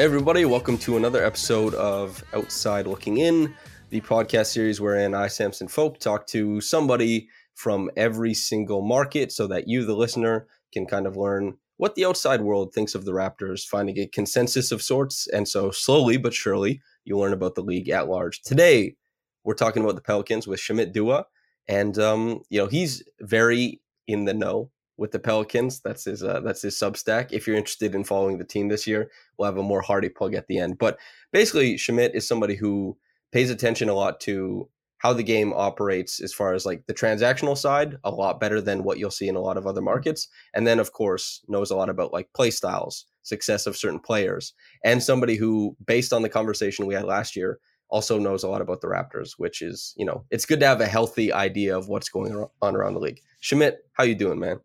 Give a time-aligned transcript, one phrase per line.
[0.00, 3.54] Everybody, welcome to another episode of Outside Looking In,
[3.90, 9.46] the podcast series wherein I, Samson Folk, talk to somebody from every single market so
[9.48, 13.12] that you, the listener, can kind of learn what the outside world thinks of the
[13.12, 15.26] Raptors, finding a consensus of sorts.
[15.26, 18.40] And so slowly but surely, you learn about the league at large.
[18.40, 18.96] Today,
[19.44, 21.26] we're talking about the Pelicans with Shamit Dua.
[21.68, 24.70] And, um, you know, he's very in the know
[25.00, 25.80] with the Pelicans.
[25.80, 27.32] That's his uh, that's his Substack.
[27.32, 30.34] If you're interested in following the team this year, we'll have a more hearty plug
[30.34, 30.78] at the end.
[30.78, 30.98] But
[31.32, 32.96] basically, Shamit is somebody who
[33.32, 37.56] pays attention a lot to how the game operates as far as like the transactional
[37.56, 40.28] side, a lot better than what you'll see in a lot of other markets.
[40.52, 44.52] And then, of course, knows a lot about like play styles, success of certain players,
[44.84, 48.60] and somebody who, based on the conversation we had last year, also knows a lot
[48.60, 51.88] about the Raptors, which is, you know, it's good to have a healthy idea of
[51.88, 53.22] what's going on around the league.
[53.42, 54.60] Shamit, how you doing, man?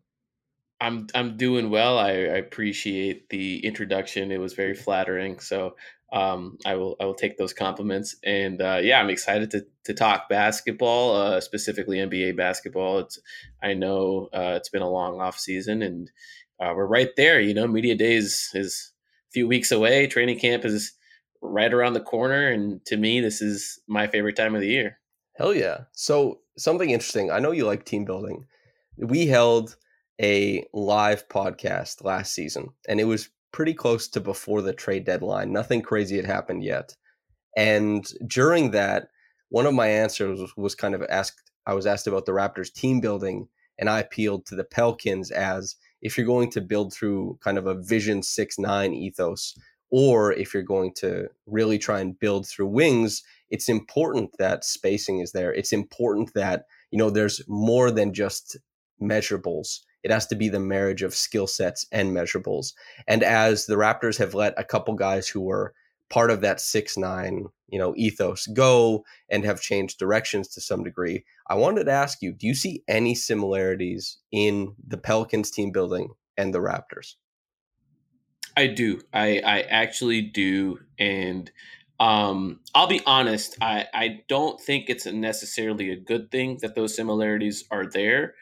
[0.80, 1.98] I'm I'm doing well.
[1.98, 4.30] I, I appreciate the introduction.
[4.30, 5.38] It was very flattering.
[5.40, 5.76] So
[6.12, 8.16] um, I will I will take those compliments.
[8.24, 12.98] And uh, yeah, I'm excited to to talk basketball, uh, specifically NBA basketball.
[13.00, 13.18] It's
[13.62, 16.10] I know uh, it's been a long off season, and
[16.60, 17.40] uh, we're right there.
[17.40, 18.92] You know, media days is
[19.30, 20.06] a few weeks away.
[20.06, 20.92] Training camp is
[21.40, 24.98] right around the corner, and to me, this is my favorite time of the year.
[25.34, 25.84] Hell yeah!
[25.92, 27.30] So something interesting.
[27.30, 28.46] I know you like team building.
[28.98, 29.76] We held
[30.20, 35.52] a live podcast last season, and it was pretty close to before the trade deadline.
[35.52, 36.94] Nothing crazy had happened yet.
[37.56, 39.08] And during that,
[39.48, 43.00] one of my answers was, kind of asked, I was asked about the Raptors team
[43.00, 47.56] building, and I appealed to the Pelicans as if you're going to build through kind
[47.56, 49.54] of a Vision 6 9 ethos,
[49.90, 55.20] or if you're going to really try and build through wings, it's important that spacing
[55.20, 55.52] is there.
[55.52, 58.56] It's important that, you know, there's more than just
[59.00, 62.74] measurables it has to be the marriage of skill sets and measurables.
[63.08, 65.74] And as the Raptors have let a couple guys who were
[66.10, 70.84] part of that six nine, you know, ethos go and have changed directions to some
[70.84, 75.72] degree, I wanted to ask you: Do you see any similarities in the Pelicans team
[75.72, 77.16] building and the Raptors?
[78.56, 79.00] I do.
[79.12, 81.50] I I actually do, and
[81.98, 83.56] um, I'll be honest.
[83.60, 88.34] I I don't think it's necessarily a good thing that those similarities are there.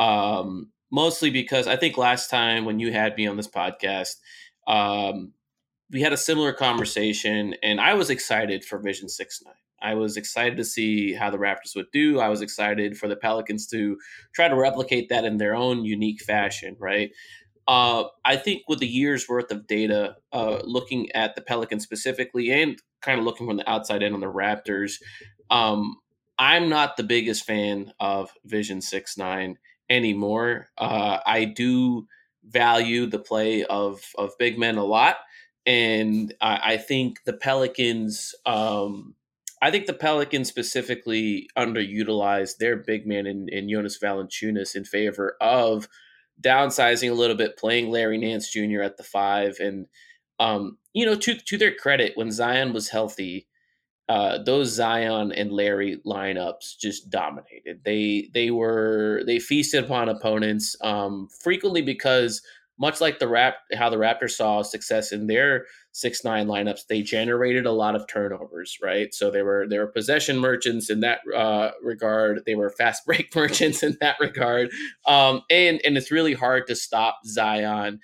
[0.00, 4.16] Um, mostly because I think last time when you had me on this podcast,
[4.68, 5.32] um,
[5.90, 9.54] we had a similar conversation, and I was excited for Vision Six Nine.
[9.82, 12.20] I was excited to see how the Raptors would do.
[12.20, 13.98] I was excited for the Pelicans to
[14.32, 17.10] try to replicate that in their own unique fashion, right?
[17.66, 22.50] Uh, I think with the year's worth of data, uh, looking at the Pelicans specifically
[22.50, 24.94] and kind of looking from the outside in on the Raptors,
[25.50, 25.96] um,
[26.38, 29.58] I'm not the biggest fan of Vision 6 9
[29.92, 30.68] anymore.
[30.78, 32.06] Uh, I do
[32.44, 35.16] value the play of of big men a lot,
[35.66, 38.34] and I, I think the Pelicans.
[38.46, 39.14] Um,
[39.60, 45.36] I think the Pelicans specifically underutilized their big man in, in Jonas Valanciunas in favor
[45.40, 45.86] of
[46.42, 48.82] downsizing a little bit, playing Larry Nance Jr.
[48.82, 49.86] at the five, and
[50.40, 53.46] um, you know, to to their credit, when Zion was healthy,
[54.08, 57.80] uh, those Zion and Larry lineups just dominated.
[57.84, 62.42] They they were they feasted upon opponents um, frequently because
[62.78, 67.02] much like the rap how the Raptors saw success in their six nine lineups, they
[67.02, 68.78] generated a lot of turnovers.
[68.82, 72.42] Right, so they were they were possession merchants in that uh, regard.
[72.44, 74.70] They were fast break merchants in that regard,
[75.06, 78.00] um, and and it's really hard to stop Zion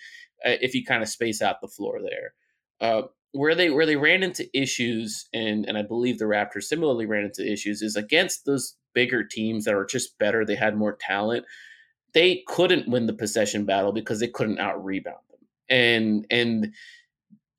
[0.46, 2.34] uh, if you kind of space out the floor there.
[2.80, 3.02] Uh,
[3.32, 7.24] where they where they ran into issues and and I believe the Raptors similarly ran
[7.24, 11.44] into issues is against those bigger teams that are just better, they had more talent.
[12.14, 15.40] They couldn't win the possession battle because they couldn't out rebound them.
[15.68, 16.74] And and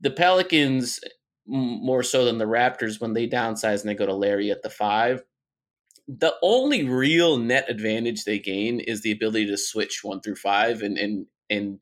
[0.02, 1.00] the Pelicans
[1.46, 4.70] more so than the Raptors when they downsize and they go to Larry at the
[4.70, 5.24] 5,
[6.08, 10.82] the only real net advantage they gain is the ability to switch one through five
[10.82, 11.80] and and and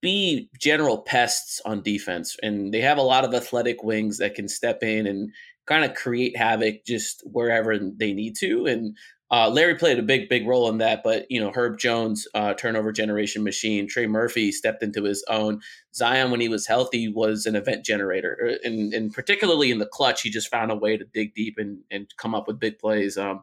[0.00, 2.36] be general pests on defense.
[2.42, 5.30] And they have a lot of athletic wings that can step in and
[5.66, 8.66] kind of create havoc just wherever they need to.
[8.66, 8.96] And
[9.30, 11.02] uh, Larry played a big, big role in that.
[11.04, 13.86] But you know, Herb Jones, uh, turnover generation machine.
[13.86, 15.60] Trey Murphy stepped into his own.
[15.94, 20.22] Zion, when he was healthy, was an event generator, and, and particularly in the clutch,
[20.22, 23.18] he just found a way to dig deep and, and come up with big plays.
[23.18, 23.42] Um,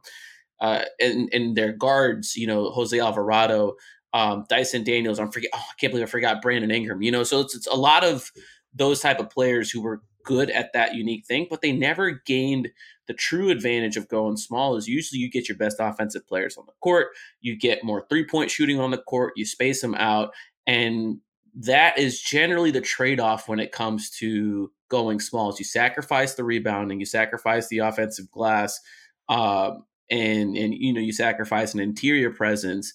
[0.60, 3.76] uh, and, and their guards, you know, Jose Alvarado,
[4.16, 5.20] um, Dyson Daniels.
[5.20, 5.52] I'm forget.
[5.54, 7.02] Oh, I can't believe I forgot Brandon Ingram.
[7.02, 8.32] You know, so it's it's a lot of
[8.74, 12.70] those type of players who were good at that unique thing, but they never gained
[13.08, 14.78] the true advantage of going small.
[14.78, 17.10] Is usually you get your best offensive players on the court,
[17.42, 20.34] you get more three point shooting on the court, you space them out,
[20.66, 21.20] and
[21.54, 25.50] that is generally the trade off when it comes to going small.
[25.50, 28.80] Is you sacrifice the rebounding, you sacrifice the offensive glass,
[29.28, 32.94] um, and and you know you sacrifice an interior presence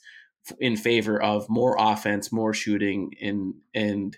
[0.58, 4.16] in favor of more offense, more shooting, and and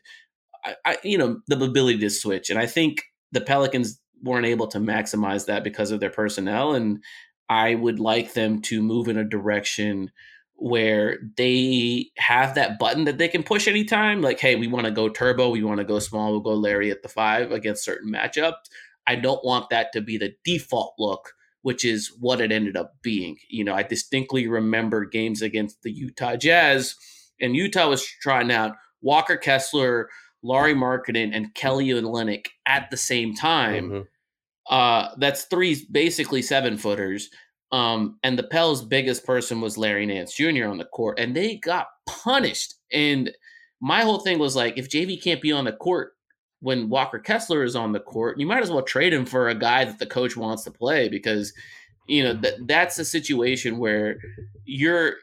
[0.64, 2.50] I, I, you know the ability to switch.
[2.50, 3.02] And I think
[3.32, 6.74] the Pelicans weren't able to maximize that because of their personnel.
[6.74, 7.02] And
[7.48, 10.10] I would like them to move in a direction
[10.54, 14.22] where they have that button that they can push anytime.
[14.22, 16.90] Like, hey, we want to go turbo, we want to go small, we'll go Larry
[16.90, 18.54] at the five against certain matchups.
[19.06, 21.32] I don't want that to be the default look
[21.62, 23.36] which is what it ended up being.
[23.48, 26.94] You know, I distinctly remember games against the Utah Jazz,
[27.40, 30.08] and Utah was trying out Walker Kessler,
[30.42, 33.90] Lauri Markkanen, and Kelly Olynyk at the same time.
[33.90, 34.02] Mm-hmm.
[34.70, 37.30] Uh, that's three basically seven footers.
[37.72, 40.66] Um, and the Pels' biggest person was Larry Nance Jr.
[40.66, 42.74] on the court, and they got punished.
[42.92, 43.30] And
[43.80, 46.12] my whole thing was like, if JV can't be on the court,
[46.62, 49.54] when Walker Kessler is on the court, you might as well trade him for a
[49.54, 51.52] guy that the coach wants to play because
[52.06, 54.16] you know that that's a situation where
[54.64, 55.14] your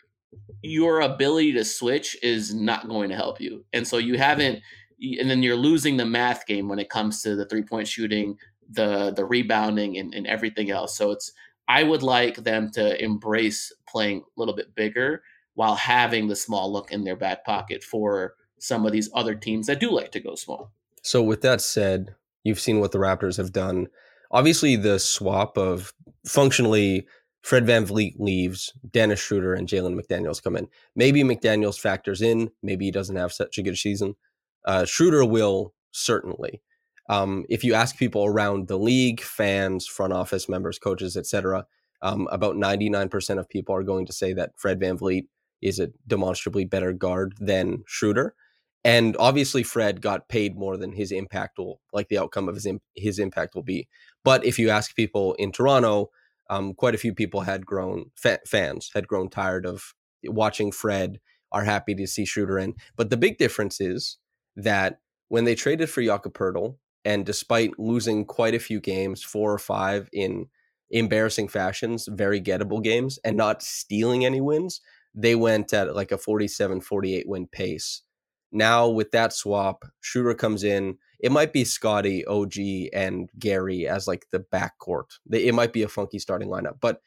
[0.62, 3.64] your ability to switch is not going to help you.
[3.72, 4.62] And so you haven't
[5.02, 8.38] and then you're losing the math game when it comes to the three-point shooting,
[8.70, 10.98] the the rebounding and, and everything else.
[10.98, 11.32] So it's
[11.70, 16.72] I would like them to embrace playing a little bit bigger while having the small
[16.72, 20.20] look in their back pocket for some of these other teams that do like to
[20.20, 20.74] go small.
[21.10, 22.14] So with that said,
[22.44, 23.88] you've seen what the Raptors have done.
[24.30, 25.92] Obviously, the swap of
[26.28, 27.08] functionally
[27.42, 30.68] Fred Van VanVleet leaves, Dennis Schroeder and Jalen McDaniels come in.
[30.96, 32.52] Maybe McDaniels factors in.
[32.62, 34.18] Maybe he doesn't have such a good season.
[34.66, 36.62] Uh, Schroeder will certainly.
[37.10, 41.66] Um, if you ask people around the league, fans, front office members, coaches, etc.,
[42.04, 45.26] um, about 99% of people are going to say that Fred Van VanVleet
[45.60, 48.36] is a demonstrably better guard than Schroeder.
[48.84, 52.68] And obviously, Fred got paid more than his impact will, like the outcome of his
[52.96, 53.90] his impact will be.
[54.24, 56.12] But if you ask people in Toronto,
[56.50, 59.94] um, quite a few people had grown fa- fans had grown tired of
[60.24, 61.20] watching Fred.
[61.52, 62.76] Are happy to see Schroeder in.
[62.96, 64.20] But the big difference is
[64.56, 65.00] that
[65.30, 69.58] when they traded for Jakob Poeltl, and despite losing quite a few games, four or
[69.58, 70.46] five in
[70.92, 74.80] embarrassing fashions, very gettable games, and not stealing any wins,
[75.16, 78.04] they went at like a 47 48 win pace
[78.52, 80.98] now with that swap, Schroeder comes in.
[81.20, 82.54] It might be Scottie, OG,
[82.94, 85.20] and Gary as like the backcourt.
[85.32, 87.02] It might be a funky starting lineup, but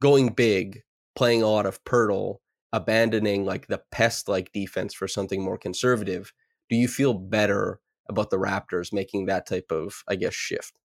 [0.00, 0.82] going big,
[1.16, 2.36] playing a lot of Poeltl,
[2.72, 6.32] abandoning like the pest like defense for something more conservative.
[6.68, 10.78] Do you feel better about the Raptors making that type of, I guess, shift?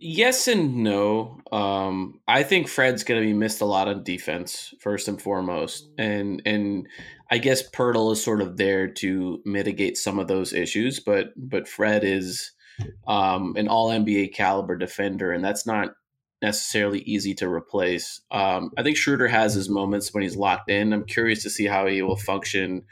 [0.00, 1.40] Yes and no.
[1.50, 5.88] Um, I think Fred's going to be missed a lot on defense first and foremost,
[5.98, 6.86] and and
[7.30, 11.68] I guess Poeltl is sort of there to mitigate some of those issues, but but
[11.68, 12.52] Fred is
[13.06, 15.90] um, an All NBA caliber defender, and that's not
[16.40, 18.20] necessarily easy to replace.
[18.30, 20.92] Um, I think Schroeder has his moments when he's locked in.
[20.92, 22.84] I'm curious to see how he will function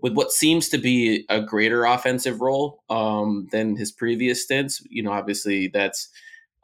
[0.00, 4.82] with what seems to be a greater offensive role um, than his previous stints.
[4.88, 6.08] You know, obviously that's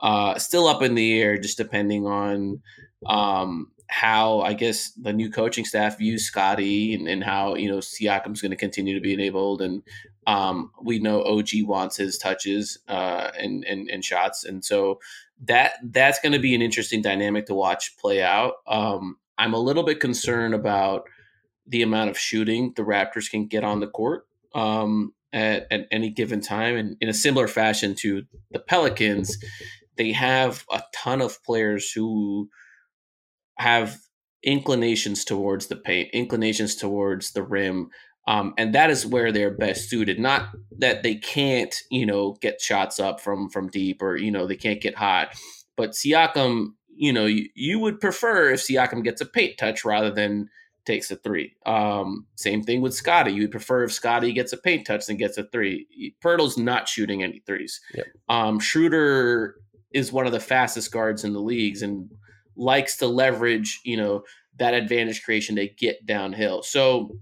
[0.01, 2.61] uh, still up in the air, just depending on
[3.07, 7.79] um, how I guess the new coaching staff views Scottie and, and how you know
[7.79, 9.83] Siakam's going to continue to be enabled, and
[10.27, 15.01] um, we know OG wants his touches uh, and, and and shots, and so
[15.45, 18.55] that that's going to be an interesting dynamic to watch play out.
[18.69, 21.05] Um, I'm a little bit concerned about
[21.67, 24.27] the amount of shooting the Raptors can get on the court.
[24.55, 29.39] Um, at, at any given time, and in a similar fashion to the Pelicans,
[29.97, 32.49] they have a ton of players who
[33.61, 33.99] have
[34.43, 37.91] inclinations towards the paint, inclinations towards the rim.
[38.27, 40.19] Um, and that is where they're best suited.
[40.19, 40.49] Not
[40.79, 44.57] that they can't, you know, get shots up from from deep or you know they
[44.57, 45.35] can't get hot,
[45.77, 50.11] but Siakam, you know, you, you would prefer if Siakam gets a paint touch rather
[50.11, 50.49] than
[50.87, 51.55] takes a three.
[51.67, 53.33] Um, same thing with Scottie.
[53.33, 56.15] You would prefer if Scottie gets a paint touch than gets a three.
[56.23, 57.81] Poeltl's not shooting any threes.
[57.95, 58.07] Yep.
[58.29, 59.57] Um, Schroeder
[59.93, 62.11] is one of the fastest guards in the leagues and
[62.61, 64.23] likes to leverage, you know,
[64.59, 66.63] that advantage creation to get downhill.
[66.63, 67.17] So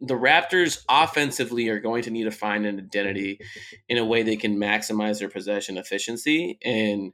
[0.00, 3.38] the Raptors offensively are going to need to find an identity
[3.88, 6.58] in a way they can maximize their possession efficiency.
[6.64, 7.12] And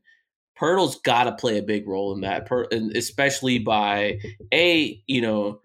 [0.59, 2.49] Poeltl's got to play a big role in that,
[2.95, 4.19] especially by
[4.53, 5.61] a you know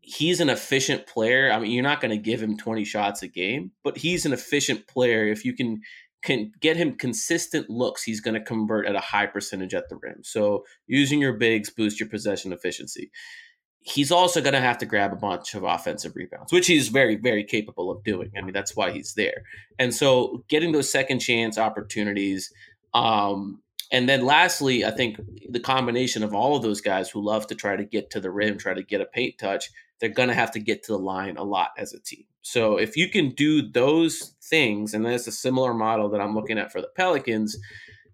[0.00, 1.52] he's an efficient player.
[1.52, 4.32] I mean, you're not going to give him 20 shots a game, but he's an
[4.32, 5.26] efficient player.
[5.26, 5.82] If you can
[6.22, 9.96] can get him consistent looks, he's going to convert at a high percentage at the
[9.96, 10.22] rim.
[10.22, 13.10] So using your bigs boost your possession efficiency.
[13.80, 17.16] He's also going to have to grab a bunch of offensive rebounds, which he's very,
[17.16, 18.30] very capable of doing.
[18.36, 19.44] I mean, that's why he's there.
[19.78, 22.52] And so getting those second chance opportunities,
[22.92, 27.46] um, and then lastly, I think the combination of all of those guys who love
[27.46, 30.28] to try to get to the rim, try to get a paint touch, they're going
[30.28, 32.24] to have to get to the line a lot as a team.
[32.42, 36.58] So if you can do those things, and that's a similar model that I'm looking
[36.58, 37.56] at for the Pelicans,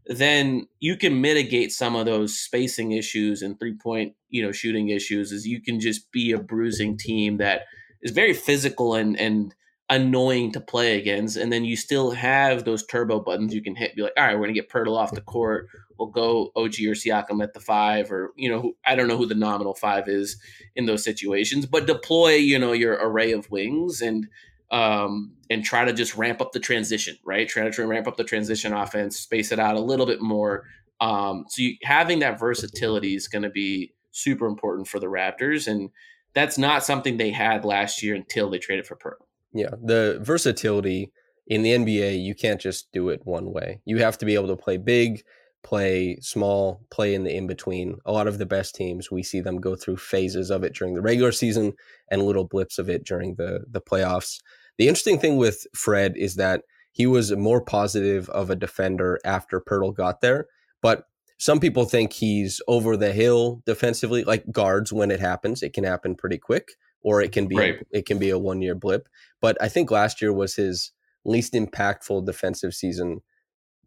[0.07, 4.89] then you can mitigate some of those spacing issues and three point, you know, shooting
[4.89, 5.33] issues.
[5.33, 7.63] Is you can just be a bruising team that
[8.03, 9.55] is very physical and and
[9.91, 11.37] annoying to play against.
[11.37, 13.95] And then you still have those turbo buttons you can hit.
[13.97, 15.69] Be like, all right, we're gonna get Poeltl off the court.
[15.99, 19.27] We'll go OG or Siakam at the five, or you know, I don't know who
[19.27, 20.37] the nominal five is
[20.75, 24.27] in those situations, but deploy you know your array of wings and
[24.71, 27.49] um, and try to just ramp up the transition, right?
[27.49, 30.65] Try to ramp up the transition offense, space it out a little bit more.
[31.01, 35.69] Um, so you, having that versatility is going to be super important for the Raptors,
[35.69, 35.91] and
[36.35, 39.24] that's not something they had last year until they traded for Poeltl.
[39.55, 41.13] Yeah, the versatility
[41.47, 43.81] in the NBA, you can't just do it one way.
[43.85, 45.23] You have to be able to play big,
[45.63, 47.97] play small, play in the in between.
[48.05, 50.95] A lot of the best teams, we see them go through phases of it during
[50.95, 51.73] the regular season
[52.11, 54.41] and little blips of it during the the playoffs.
[54.79, 59.61] The interesting thing with Fred is that he was more positive of a defender after
[59.61, 60.47] Poeltl got there,
[60.83, 61.05] but
[61.39, 65.63] some people think he's over the hill defensively, like guards when it happens.
[65.63, 66.71] It can happen pretty quick
[67.05, 67.87] or it can be right.
[67.93, 69.09] it can be a one year blip.
[69.41, 70.91] But I think last year was his
[71.25, 73.21] least impactful defensive season,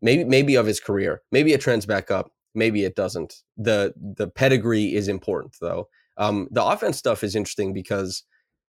[0.02, 1.22] maybe maybe of his career.
[1.32, 2.32] Maybe it trends back up.
[2.56, 3.34] Maybe it doesn't.
[3.58, 5.90] the The pedigree is important though.
[6.18, 8.24] Um, the offense stuff is interesting because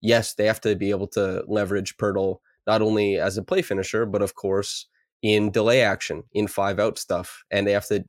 [0.02, 2.38] yes, they have to be able to leverage Poeltl
[2.68, 4.88] not only as a play finisher, but of course
[5.22, 8.06] in delay action, in five out stuff, and they have to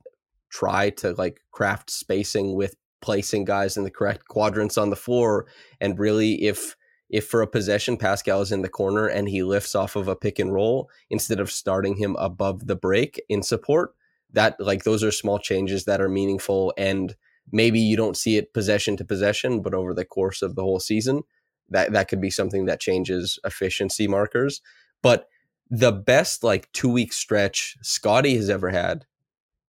[0.49, 5.47] try to like craft spacing with placing guys in the correct quadrants on the floor.
[5.79, 6.75] And really, if
[7.09, 10.15] if for a possession Pascal is in the corner and he lifts off of a
[10.15, 13.95] pick and roll instead of starting him above the break in support,
[14.33, 17.15] that like those are small changes that are meaningful and
[17.51, 20.79] maybe you don't see it possession to possession, but over the course of the whole
[20.79, 21.23] season,
[21.69, 24.61] that that could be something that changes efficiency markers.
[25.01, 25.27] But
[25.69, 29.05] the best like two week stretch Scottie has ever had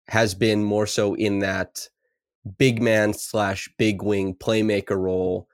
[0.07, 1.87] has been more so in that
[2.57, 5.47] big man slash big wing playmaker role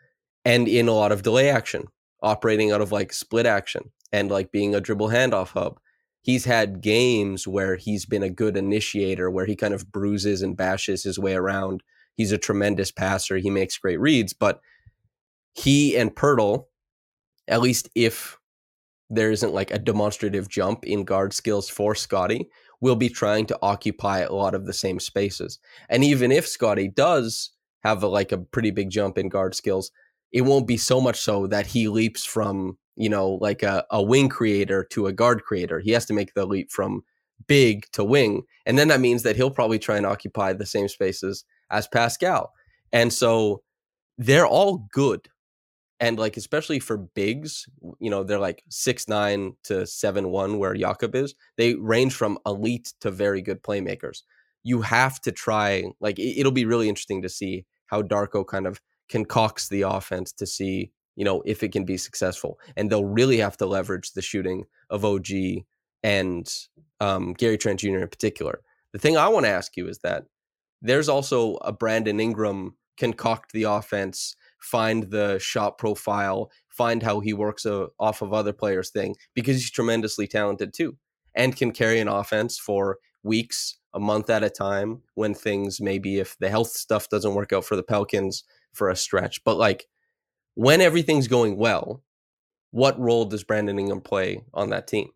[0.45, 1.85] and in a lot of delay action,
[2.21, 5.79] operating out of like split action and like being a dribble handoff hub.
[6.21, 10.57] He's had games where he's been a good initiator, where he kind of bruises and
[10.57, 11.81] bashes his way around.
[12.15, 13.37] He's a tremendous passer.
[13.37, 14.59] He makes great reads, but
[15.53, 16.65] he and Poeltl,
[17.47, 18.37] at least if
[19.09, 22.49] there isn't like a demonstrative jump in guard skills for Scottie,
[22.81, 25.59] will be trying to occupy a lot of the same spaces.
[25.89, 27.51] And even if Scottie does
[27.83, 29.91] have a, like a pretty big jump in guard skills,
[30.31, 34.01] it won't be so much so that he leaps from, you know, like a, a
[34.01, 35.79] wing creator to a guard creator.
[35.79, 37.03] He has to make the leap from
[37.47, 38.43] big to wing.
[38.65, 42.53] And then that means that he'll probably try and occupy the same spaces as Pascal.
[42.91, 43.61] And so
[44.17, 45.27] they're all good
[45.99, 47.67] and like especially for bigs,
[47.99, 51.35] you know, they're like six nine to seven one, where Jakob is.
[51.57, 54.23] They range from elite to very good playmakers.
[54.63, 55.85] You have to try.
[55.99, 58.79] Like it'll be really interesting to see how Darko kind of
[59.09, 62.59] concocts the offense to see, you know, if it can be successful.
[62.77, 65.27] And they'll really have to leverage the shooting of OG
[66.03, 66.53] and
[66.99, 67.97] um, Gary Trent Jr.
[67.97, 68.61] in particular.
[68.93, 70.25] The thing I want to ask you is that
[70.81, 77.33] there's also a Brandon Ingram concoct the offense find the shot profile, find how he
[77.33, 80.97] works uh, off of other players' thing because he's tremendously talented too
[81.35, 86.19] and can carry an offense for weeks, a month at a time when things maybe
[86.19, 89.43] if the health stuff doesn't work out for the Pelicans for a stretch.
[89.43, 89.87] But like
[90.55, 92.03] when everything's going well,
[92.71, 95.09] what role does Brandon Ingram play on that team?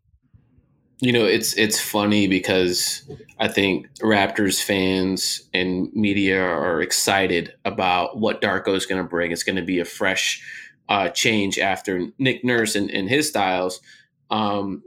[1.03, 3.03] You know, it's it's funny because
[3.37, 9.33] I think Raptors fans and media are excited about what Darko is going to bring.
[9.33, 10.41] It's going to be a fresh
[10.87, 13.81] uh, change after Nick Nurse and, and his styles.
[14.29, 14.81] Um,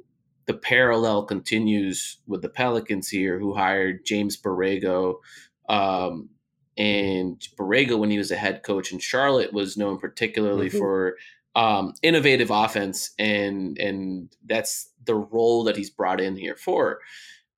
[0.46, 5.16] the parallel continues with the Pelicans here, who hired James Borrego.
[5.68, 6.30] Um,
[6.78, 10.78] and Borrego, when he was a head coach in Charlotte, was known particularly mm-hmm.
[10.78, 11.18] for
[11.56, 17.00] um, innovative offense, and and that's the role that he's brought in here for.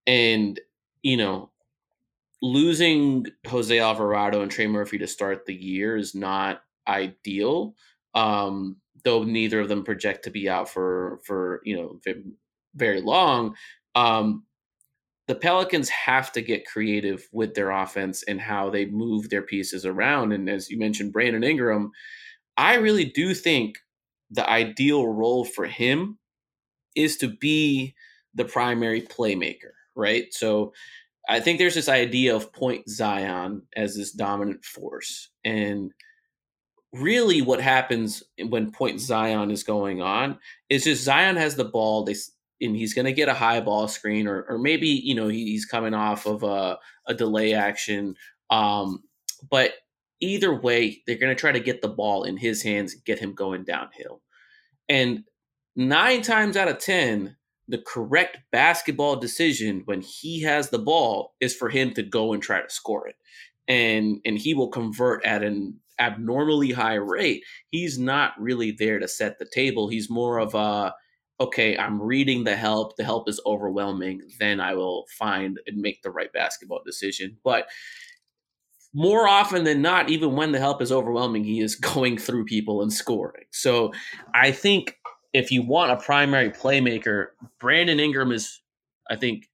[0.07, 0.59] And
[1.03, 1.51] you know,
[2.41, 7.75] losing Jose Alvarado and Trey Murphy to start the year is not ideal.
[8.15, 12.01] Um, though neither of them project to be out for for you know
[12.75, 13.57] very long.
[13.97, 14.45] Um,
[15.27, 19.85] the Pelicans have to get creative with their offense and how they move their pieces
[19.85, 20.33] around.
[20.33, 21.91] And as you mentioned, Brandon Ingram,
[22.57, 23.77] I really do think
[24.31, 26.19] the ideal role for him
[26.95, 27.95] is to be
[28.35, 30.33] the primary playmaker, right?
[30.33, 30.73] So
[31.29, 35.29] I think there's this idea of point Zion as this dominant force.
[35.45, 35.93] And
[36.93, 40.39] really what happens when point Zion is going on
[40.71, 42.15] is just Zion has the ball, they
[42.61, 45.65] and he's going to get a high ball screen or, or maybe, you know, he's
[45.65, 48.17] coming off of a, a delay action.
[48.51, 49.05] Um,
[49.49, 49.75] but
[50.21, 53.35] either way, they're going to try to get the ball in his hands, get him
[53.35, 54.23] going downhill.
[54.89, 55.25] And
[55.77, 57.37] nine times out of 10,
[57.69, 62.43] the correct basketball decision when he has the ball is for him to go and
[62.43, 63.17] try to score it.
[63.69, 67.45] And and he will convert at an abnormally high rate.
[67.71, 69.89] He's not really there to set the table.
[69.89, 70.95] He's more of a
[71.41, 76.03] okay, I'm reading the help, the help is overwhelming, then I will find and make
[76.03, 77.37] the right basketball decision.
[77.45, 77.69] But
[78.95, 82.83] more often than not, even when the help is overwhelming, he is going through people
[82.83, 83.45] and scoring.
[83.51, 83.93] So
[84.35, 84.97] I think
[85.33, 87.29] if you want a primary playmaker,
[87.61, 88.61] Brandon Ingram is,
[89.11, 89.49] I think,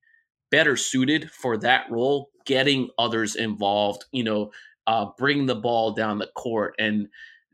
[0.51, 4.53] better suited for that role, getting others involved, you know,
[4.87, 6.75] uh, bring the ball down the court.
[6.79, 7.09] And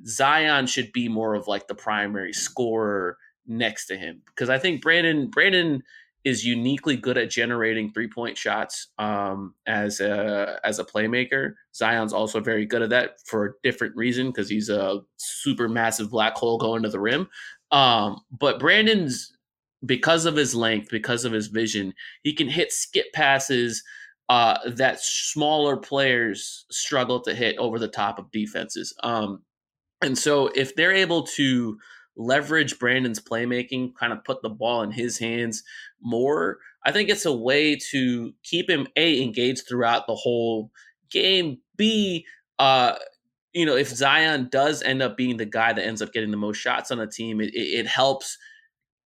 [0.07, 4.83] Zion should be more of like the primary scorer next to him because I think
[4.83, 5.83] Brandon Brandon
[6.25, 11.55] is uniquely good at generating three point shots um, as a as a playmaker.
[11.75, 16.11] Zion's also very good at that for a different reason because he's a super massive
[16.11, 17.29] black hole going to the rim.
[17.71, 19.33] Um, but Brandon's
[19.87, 23.83] because of his length, because of his vision, he can hit skip passes
[24.29, 28.95] uh, that smaller players struggle to hit over the top of defenses.
[29.03, 29.43] Um,
[30.03, 31.79] and so if they're able to
[32.17, 35.63] leverage Brandon's playmaking, kind of put the ball in his hands
[36.03, 36.59] more.
[36.85, 40.71] I think it's a way to keep him a engaged throughout the whole
[41.11, 41.59] game.
[41.77, 42.27] B,
[42.59, 42.95] uh,
[43.53, 46.37] you know, if Zion does end up being the guy that ends up getting the
[46.37, 48.39] most shots on a team, it, it helps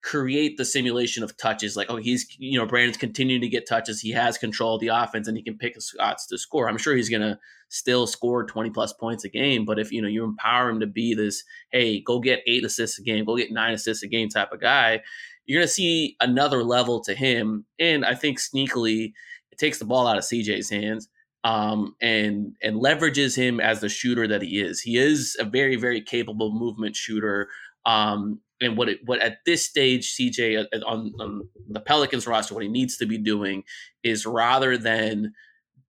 [0.04, 1.78] create the simulation of touches.
[1.78, 4.02] Like, oh, he's you know, Brandon's continuing to get touches.
[4.02, 6.70] He has control of the offense, and he can pick shots to score.
[6.70, 9.66] I'm sure he's gonna still score 20 plus points a game.
[9.66, 13.00] But if you know you empower him to be this, hey, go get eight assists
[13.00, 15.02] a game, go get nine assists a game type of guy,
[15.46, 17.66] you're gonna see another level to him.
[17.80, 19.14] And I think sneakily,
[19.52, 21.10] it takes the ball out of CJ's hands.
[21.46, 24.80] Um, and and leverages him as the shooter that he is.
[24.80, 27.50] He is a very very capable movement shooter.
[27.86, 32.54] Um, and what it what at this stage CJ uh, on, on the Pelicans roster,
[32.54, 33.64] what he needs to be doing
[34.04, 35.34] is rather than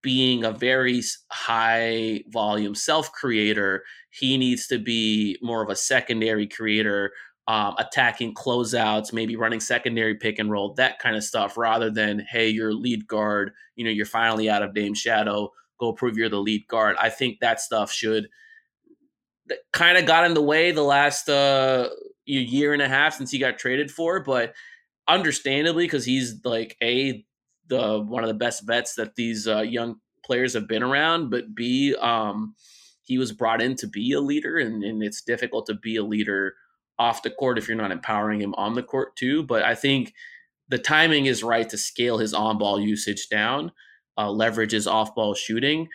[0.04, 6.46] being a very high volume self creator, he needs to be more of a secondary
[6.46, 7.12] creator,
[7.46, 12.24] um, attacking closeouts, maybe running secondary pick and roll, that kind of stuff, rather than,
[12.30, 16.28] hey, you're lead guard, you know, you're finally out of Dame Shadow, go prove you're
[16.28, 16.96] the lead guard.
[16.98, 18.28] I think that stuff should
[19.48, 21.90] that kind of got in the way the last uh,
[22.24, 24.54] year and a half since he got traded for, but
[25.06, 27.24] understandably, because he's like a
[27.68, 31.54] the one of the best vets that these uh, young players have been around, but
[31.54, 32.54] B, um,
[33.02, 36.02] he was brought in to be a leader, and, and it's difficult to be a
[36.02, 36.54] leader
[36.98, 39.42] off the court if you're not empowering him on the court too.
[39.42, 40.12] But I think
[40.68, 43.72] the timing is right to scale his on ball usage down,
[44.16, 45.88] uh, leverage his off ball shooting.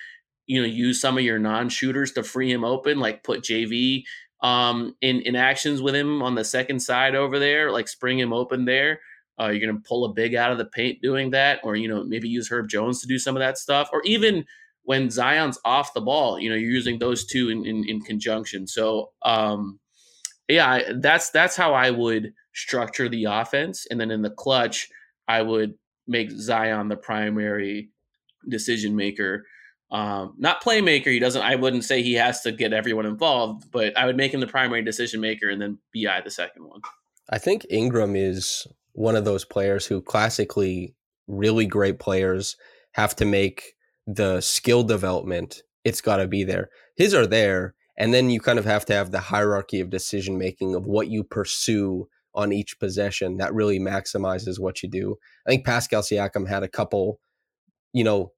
[0.46, 4.04] You know, use some of your non shooters to free him open, like put JV
[4.42, 8.34] um, in in actions with him on the second side over there, like spring him
[8.34, 9.00] open there.
[9.40, 11.88] Uh, you're going to pull a big out of the paint doing that, or you
[11.88, 14.46] know maybe use Herb Jones to do some of that stuff, or even
[14.84, 18.68] when Zion's off the ball, you know you're using those two in in, in conjunction.
[18.68, 19.80] So um,
[20.50, 24.90] yeah, that's that's how I would structure the offense, and then in the clutch,
[25.28, 25.76] I would
[26.08, 27.90] make Zion the primary
[28.50, 29.46] decision maker.
[29.92, 31.08] Um, not playmaker.
[31.08, 31.42] He doesn't.
[31.42, 34.48] I wouldn't say he has to get everyone involved, but I would make him the
[34.48, 36.82] primary decision maker, and then BI the second one.
[37.30, 40.96] I think Ingram is one of those players who classically
[41.28, 42.58] really great players
[42.94, 43.76] have to make
[44.08, 45.62] the skill development.
[45.84, 46.70] It's got to be there.
[46.96, 50.38] His are there, and then you kind of have to have the hierarchy of decision
[50.38, 55.18] making of what you pursue on each possession that really maximizes what you do.
[55.46, 57.20] I think Pascal Siakam had a couple,
[57.92, 58.32] you know,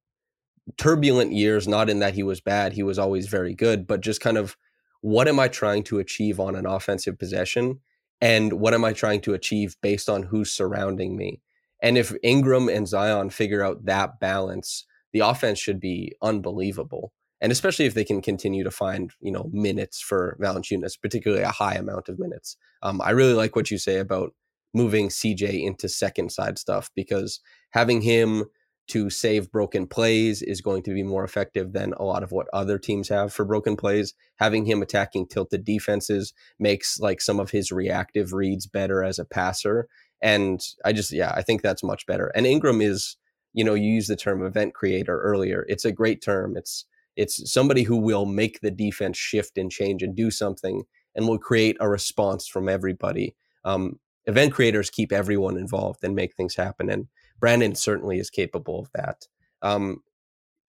[0.77, 4.19] turbulent years, not in that he was bad, he was always very good, but just
[4.19, 4.57] kind of
[5.01, 7.79] what am I trying to achieve on an offensive possession?
[8.19, 11.41] And what am I trying to achieve based on who's surrounding me?
[11.81, 17.13] And if Ingram and Zion figure out that balance, the offense should be unbelievable.
[17.41, 21.49] And especially if they can continue to find, you know, minutes for Valanciunas, particularly a
[21.49, 22.55] high amount of minutes.
[22.83, 24.33] Um, I really like what you say about
[24.73, 27.39] moving CJ into second side stuff because
[27.71, 28.45] having him
[28.87, 32.47] to save broken plays is going to be more effective than a lot of what
[32.51, 34.13] other teams have for broken plays.
[34.37, 39.25] Having him attacking tilted defenses makes like some of his reactive reads better as a
[39.25, 39.87] passer.
[40.21, 42.31] And I just, yeah, I think that's much better.
[42.35, 43.17] And Ingram is,
[43.53, 45.65] you know, you use the term event creator earlier.
[45.69, 46.57] It's a great term.
[46.57, 46.85] It's,
[47.21, 51.37] it's somebody who will make the defense shift and change and do something and will
[51.37, 53.35] create a response from everybody.
[53.63, 56.89] Um, event creators keep everyone involved and make things happen.
[56.89, 57.07] And
[57.39, 59.27] Brandon certainly is capable of that.
[59.61, 60.01] Um,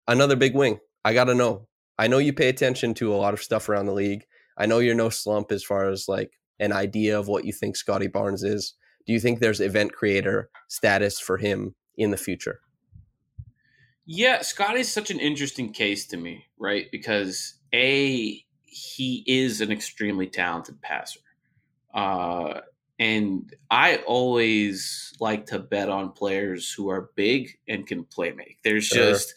[0.06, 0.80] another big wing.
[1.06, 1.68] I got to know.
[1.98, 4.24] I know you pay attention to a lot of stuff around the league.
[4.58, 7.76] I know you're no slump as far as like an idea of what you think
[7.76, 8.74] Scottie Barnes is.
[9.06, 12.60] Do you think there's event creator status for him in the future?
[14.04, 16.86] Yeah, Scott is such an interesting case to me, right?
[16.90, 21.20] Because a he is an extremely talented passer.
[21.94, 22.60] Uh,
[22.98, 28.58] and I always like to bet on players who are big and can play make.
[28.62, 29.10] There's sure.
[29.10, 29.34] just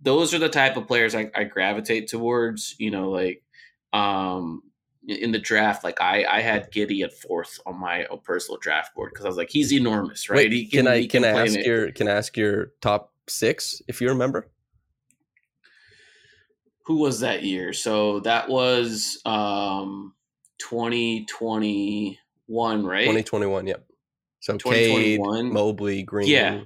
[0.00, 2.74] those are the type of players I, I gravitate towards.
[2.78, 3.42] You know, like
[3.92, 4.62] um,
[5.06, 9.10] in the draft, like I, I had Giddey at fourth on my personal draft board
[9.12, 10.48] because I was like, he's enormous, right?
[10.48, 13.82] Wait, can, can, I can, can I ask your can I ask your top six
[13.88, 14.50] if you remember?
[16.84, 17.72] Who was that year?
[17.72, 20.14] So that was um,
[20.58, 23.02] 2020 one, right?
[23.02, 23.86] 2021, yep.
[24.40, 26.28] So Cade, Mobley, Green.
[26.28, 26.60] Yeah.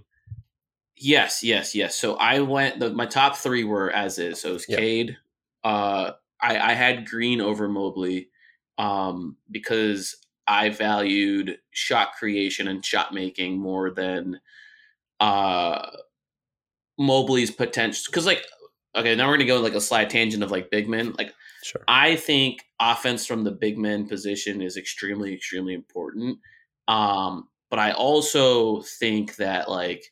[0.97, 1.95] Yes, yes, yes.
[1.97, 4.41] So I went the my top three were as is.
[4.41, 4.79] So it was yep.
[4.79, 5.17] Cade.
[5.63, 8.29] Uh I, I had Green over Mobley
[8.79, 14.41] um because I valued shot creation and shot making more than
[15.21, 15.91] uh
[16.99, 18.13] Mobley's potential.
[18.13, 18.45] Cause like
[18.97, 21.15] okay, now we're gonna go like a slight tangent of like big men.
[21.19, 21.83] Like Sure.
[21.89, 26.39] I think offense from the big men position is extremely, extremely important.
[26.89, 30.05] Um, but I also think that like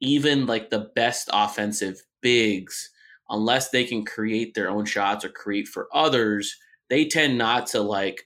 [0.00, 2.90] even like the best offensive bigs,
[3.28, 6.56] unless they can create their own shots or create for others,
[6.88, 8.22] they tend not to like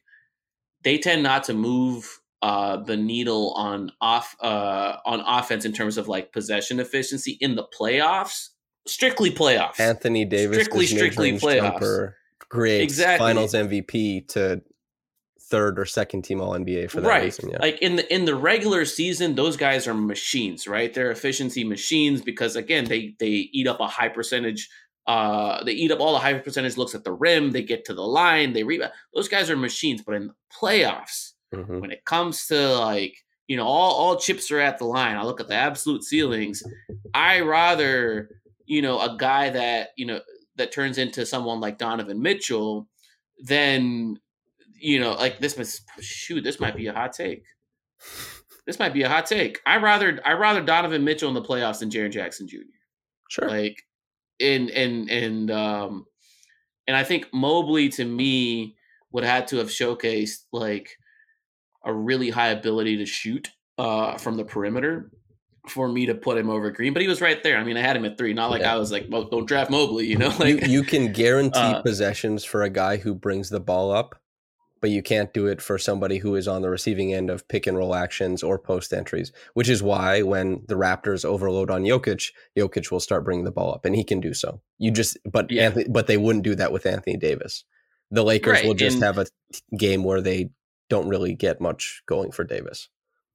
[0.84, 5.96] they tend not to move uh, the needle on off uh, on offense in terms
[5.96, 8.48] of like possession efficiency in the playoffs.
[8.86, 9.78] Strictly playoffs.
[9.78, 11.72] Anthony Davis, strictly strictly playoffs.
[11.72, 12.16] Jumper
[12.48, 13.28] creates exactly.
[13.28, 14.60] Finals MVP to
[15.52, 17.22] third or second team All NBA for that right.
[17.24, 17.50] reason.
[17.50, 17.58] Yeah.
[17.60, 20.92] Like in the in the regular season, those guys are machines, right?
[20.92, 24.68] They're efficiency machines because again, they they eat up a high percentage.
[25.06, 27.50] Uh, they eat up all the high percentage looks at the rim.
[27.50, 28.52] They get to the line.
[28.52, 28.92] They rebound.
[29.14, 30.02] Those guys are machines.
[30.02, 31.80] But in the playoffs, mm-hmm.
[31.80, 33.16] when it comes to like
[33.48, 35.16] you know all all chips are at the line.
[35.16, 36.62] I look at the absolute ceilings.
[37.14, 38.28] I rather
[38.66, 40.20] you know a guy that you know
[40.56, 42.88] that turns into someone like Donovan Mitchell,
[43.38, 44.18] then
[44.82, 47.44] you know, like this must shoot, this might be a hot take.
[48.66, 49.60] This might be a hot take.
[49.64, 52.58] I rather I rather Donovan Mitchell in the playoffs than Jaren Jackson Jr.
[53.28, 53.48] Sure.
[53.48, 53.82] Like
[54.40, 56.06] and and and um
[56.86, 58.76] and I think Mobley to me
[59.12, 60.96] would have had to have showcased like
[61.84, 65.10] a really high ability to shoot uh from the perimeter
[65.68, 67.56] for me to put him over Green, but he was right there.
[67.56, 68.34] I mean, I had him at three.
[68.34, 68.74] Not like yeah.
[68.74, 70.32] I was like, well, don't draft Mobley, you know.
[70.38, 74.20] Like you, you can guarantee uh, possessions for a guy who brings the ball up,
[74.80, 77.66] but you can't do it for somebody who is on the receiving end of pick
[77.66, 79.30] and roll actions or post entries.
[79.54, 83.72] Which is why when the Raptors overload on Jokic, Jokic will start bringing the ball
[83.72, 84.60] up, and he can do so.
[84.78, 85.66] You just, but yeah.
[85.66, 87.64] Anthony, but they wouldn't do that with Anthony Davis.
[88.10, 88.66] The Lakers right.
[88.66, 89.26] will just and, have a
[89.76, 90.50] game where they
[90.88, 92.88] don't really get much going for Davis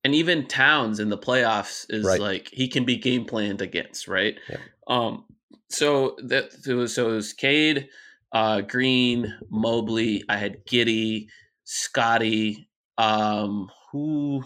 [0.07, 2.19] and even Towns in the playoffs is right.
[2.19, 4.39] like he can be game planned against, right?
[4.49, 4.57] Yeah.
[4.87, 5.25] Um,
[5.69, 7.89] so that so it was Cade,
[8.31, 10.23] uh, Green, Mobley.
[10.29, 11.27] I had Giddey,
[11.65, 12.69] Scottie.
[12.97, 14.43] Um, who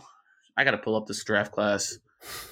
[0.58, 1.98] I got to pull up this draft class.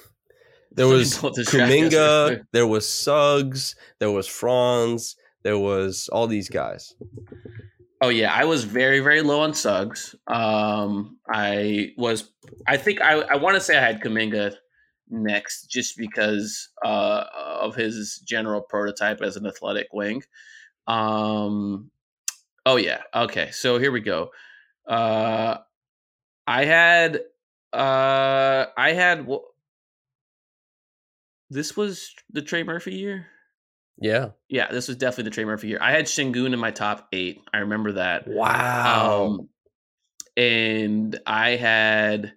[0.71, 2.45] There was Kuminga.
[2.53, 3.75] There was Suggs.
[3.97, 5.15] There was Franz.
[5.41, 6.93] There was all these guys.
[8.01, 10.15] Oh yeah, I was very very low on Suggs.
[10.27, 12.31] Um, I was,
[12.67, 14.55] I think I I want to say I had Kuminga
[15.09, 20.23] next just because uh, of his general prototype as an athletic wing.
[20.88, 21.91] Um,
[22.65, 24.29] oh yeah, okay, so here we go.
[24.88, 25.57] Uh,
[26.47, 27.21] I had
[27.73, 29.27] uh, I had
[31.49, 33.27] this was the Trey Murphy year.
[34.01, 34.29] Yeah.
[34.47, 35.79] Yeah, this was definitely the Trey Murphy year.
[35.81, 37.41] I had Sengun in my top eight.
[37.53, 38.27] I remember that.
[38.27, 39.25] Wow.
[39.25, 39.49] Um,
[40.38, 42.33] and I had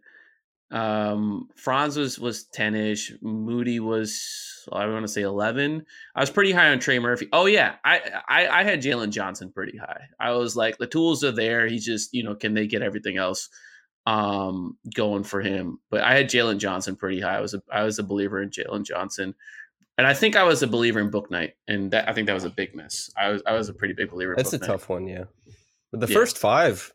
[0.73, 3.23] um Franz was was 10ish.
[3.23, 5.85] Moody was I want to say 11.
[6.15, 7.29] I was pretty high on Trey Murphy.
[7.33, 10.03] Oh yeah, I I, I had Jalen Johnson pretty high.
[10.19, 11.69] I was like the tools are there.
[11.69, 13.49] He's just, you know, can they get everything else
[14.07, 15.79] um going for him?
[15.91, 17.37] But I had Jalen Johnson pretty high.
[17.37, 19.35] I was a I was a believer in Jalen Johnson
[19.99, 22.45] and I think I was a believer in Bouknight, and that I think that was
[22.45, 23.11] a big miss.
[23.17, 24.35] I was I was a pretty big believer.
[24.37, 25.25] That's a tough one, yeah.
[25.91, 26.15] But the yeah.
[26.15, 26.93] first five,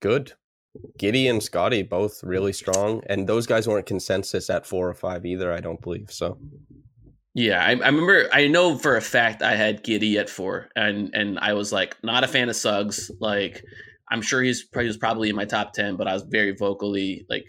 [0.00, 0.32] good.
[1.00, 5.26] Giddey and Scottie both really strong, and those guys weren't consensus at four or five
[5.26, 5.52] either.
[5.52, 6.38] I don't believe so.
[7.34, 8.28] Yeah, I, I remember.
[8.32, 11.96] I know for a fact I had Giddey at four, and and I was like
[12.02, 13.10] not a fan of Suggs.
[13.20, 13.64] Like
[14.10, 17.26] I'm sure he's he was probably in my top ten, but I was very vocally
[17.28, 17.46] like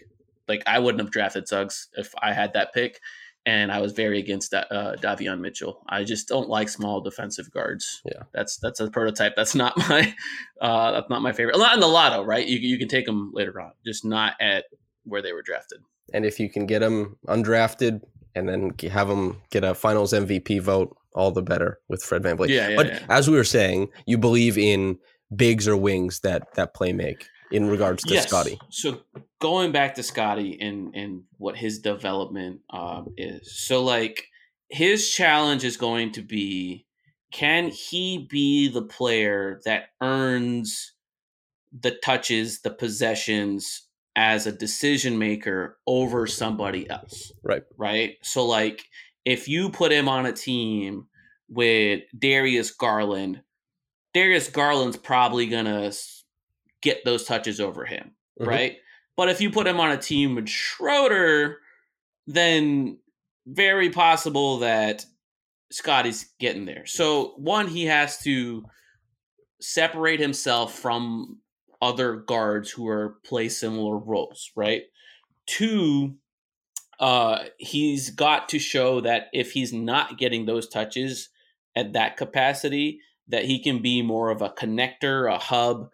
[0.47, 2.99] like I wouldn't have drafted Suggs if I had that pick
[3.45, 4.63] and I was very against uh,
[4.97, 5.83] Davion Mitchell.
[5.89, 8.01] I just don't like small defensive guards.
[8.05, 9.33] Yeah, that's that's a prototype.
[9.35, 10.13] That's not my
[10.61, 11.57] uh, that's not my favorite.
[11.57, 12.45] Not in the lotto, right?
[12.45, 14.65] You you can take them later on, just not at
[15.03, 15.79] where they were drafted.
[16.13, 18.01] And if you can get them undrafted
[18.35, 22.49] and then have them get a Finals MVP vote, all the better with Fred VanVleet.
[22.49, 22.99] Yeah, yeah but yeah.
[23.09, 24.99] as we were saying, you believe in
[25.35, 28.27] bigs or wings that that play make in regards to yes.
[28.27, 28.59] Scottie.
[28.69, 29.01] So
[29.39, 33.59] going back to Scottie and and what his development um, is.
[33.67, 34.25] So like
[34.69, 36.85] his challenge is going to be
[37.31, 40.93] can he be the player that earns
[41.77, 47.31] the touches, the possessions as a decision maker over somebody else?
[47.43, 47.63] Right.
[47.77, 48.17] Right?
[48.21, 48.83] So like
[49.25, 51.07] if you put him on a team
[51.47, 53.41] with Darius Garland,
[54.13, 55.95] Darius Garland's probably going to
[56.81, 58.49] get those touches over him, mm-hmm.
[58.49, 58.77] right?
[59.17, 61.57] But if you put him on a team with Schroeder,
[62.27, 62.97] then
[63.45, 65.05] very possible that
[65.71, 66.85] Scottie's getting there.
[66.85, 68.63] So one, he has to
[69.59, 71.39] separate himself from
[71.81, 74.83] other guards who are play similar roles, right?
[75.47, 76.15] Two,
[76.99, 81.29] uh, he's got to show that if he's not getting those touches
[81.75, 85.89] at that capacity, that he can be more of a connector, a hub,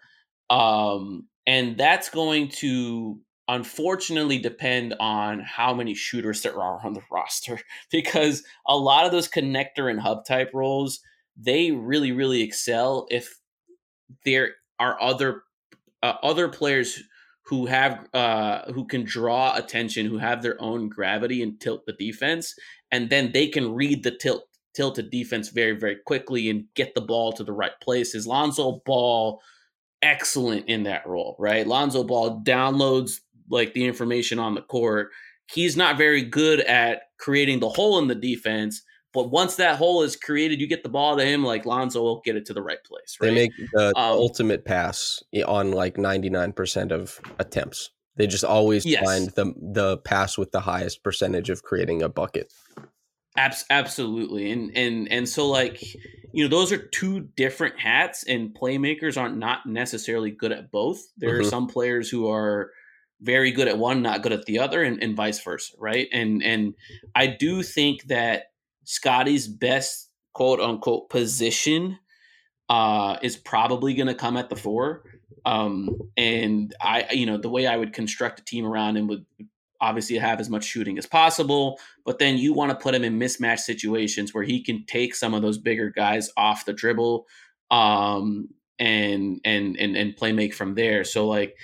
[0.50, 7.02] um, and that's going to unfortunately depend on how many shooters there are on the
[7.12, 7.60] roster
[7.92, 11.00] because a lot of those connector and hub type roles
[11.38, 13.40] they really really excel if
[14.26, 15.44] there are other
[16.04, 17.02] uh, other players
[17.46, 21.94] who have uh, who can draw attention who have their own gravity and tilt the
[21.94, 22.54] defense
[22.92, 26.94] and then they can read the tilt tilt tilted defense very very quickly and get
[26.94, 29.42] the ball to the right places lonzo ball
[30.02, 31.66] excellent in that role, right?
[31.66, 35.12] Lonzo Ball downloads like the information on the court.
[35.52, 38.84] He's not very good at creating the hole in the defense,
[39.14, 42.22] but once that hole is created, you get the ball to him, like Lonzo will
[42.24, 43.18] get it to the right place.
[43.20, 43.30] Right?
[43.30, 47.90] They make the um, ultimate pass on like 99% of attempts.
[48.18, 49.04] They just always yes.
[49.04, 52.52] find the the pass with the highest percentage of creating a bucket.
[53.38, 55.82] Abs- absolutely, and and and so like
[56.34, 61.00] you know those are two different hats, and playmakers aren't not necessarily good at both.
[61.18, 61.42] There mm-hmm.
[61.42, 62.72] are some players who are
[63.22, 66.08] very good at one, not good at the other, and, and vice versa, right?
[66.12, 66.74] And and
[67.16, 68.46] I do think that
[68.86, 72.00] Scottie's best quote unquote position
[72.70, 75.04] uh, is probably going to come at the four.
[75.46, 79.26] Um, and I, you know, the way I would construct a team around him would
[79.82, 83.20] obviously have as much shooting as possible, but then you want to put him in
[83.20, 87.26] mismatch situations where he can take some of those bigger guys off the dribble
[87.72, 91.04] um, and and and and play make from there.
[91.04, 91.56] So like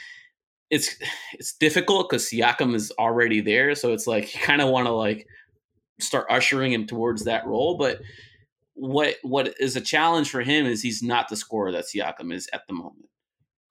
[0.69, 0.95] it's
[1.33, 4.91] it's difficult because Siakam is already there, so it's like you kind of want to
[4.91, 5.27] like
[5.99, 8.01] start ushering him towards that role, but
[8.75, 12.49] what what is a challenge for him is he's not the scorer that Siakam is
[12.53, 13.07] at the moment.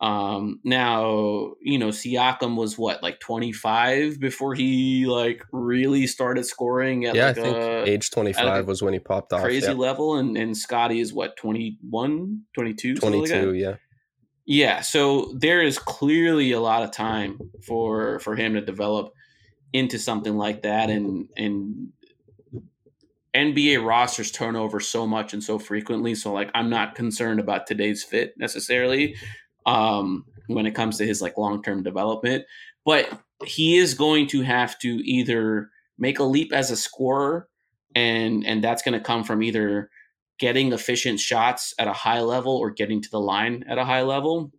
[0.02, 7.04] Um, now, you know, Siakam was what, like 25 before he like really started scoring
[7.04, 9.42] at yeah, like I think a, age 25 like was when he popped off.
[9.42, 9.74] Crazy yeah.
[9.74, 10.16] level.
[10.16, 12.96] And, and Scottie is what, 21, 22?
[12.96, 13.76] 22, like yeah.
[14.44, 14.80] Yeah.
[14.80, 19.12] So there is clearly a lot of time for, for him to develop
[19.72, 20.90] into something like that.
[20.90, 21.92] And, and
[23.36, 26.16] NBA rosters turn over so much and so frequently.
[26.16, 29.14] So like I'm not concerned about today's fit necessarily
[29.66, 32.44] um, when it comes to his like long term development.
[32.84, 33.08] But
[33.44, 37.48] he is going to have to either make a leap as a scorer,
[37.94, 39.90] and and that's going to come from either
[40.38, 44.02] getting efficient shots at a high level or getting to the line at a high
[44.02, 44.52] level,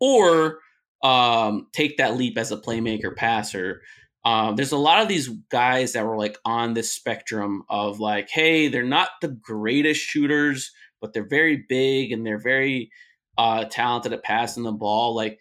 [0.00, 0.58] or
[1.02, 3.82] um, take that leap as a playmaker passer.
[4.24, 8.30] Um, there's a lot of these guys that were like on this spectrum of like,
[8.30, 12.90] hey, they're not the greatest shooters, but they're very big and they're very
[13.38, 15.14] uh, talented at passing the ball.
[15.14, 15.38] Like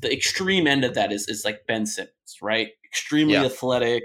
[0.00, 2.70] the extreme end of that is is like Ben Simmons, right?
[2.84, 3.44] Extremely yeah.
[3.44, 4.04] athletic,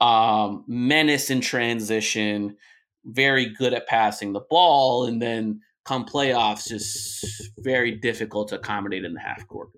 [0.00, 2.56] um, menace in transition,
[3.04, 9.04] very good at passing the ball, and then come playoffs, just very difficult to accommodate
[9.04, 9.68] in the half court.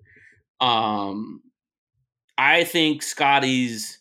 [0.61, 1.41] Um,
[2.37, 3.99] I think Scottie's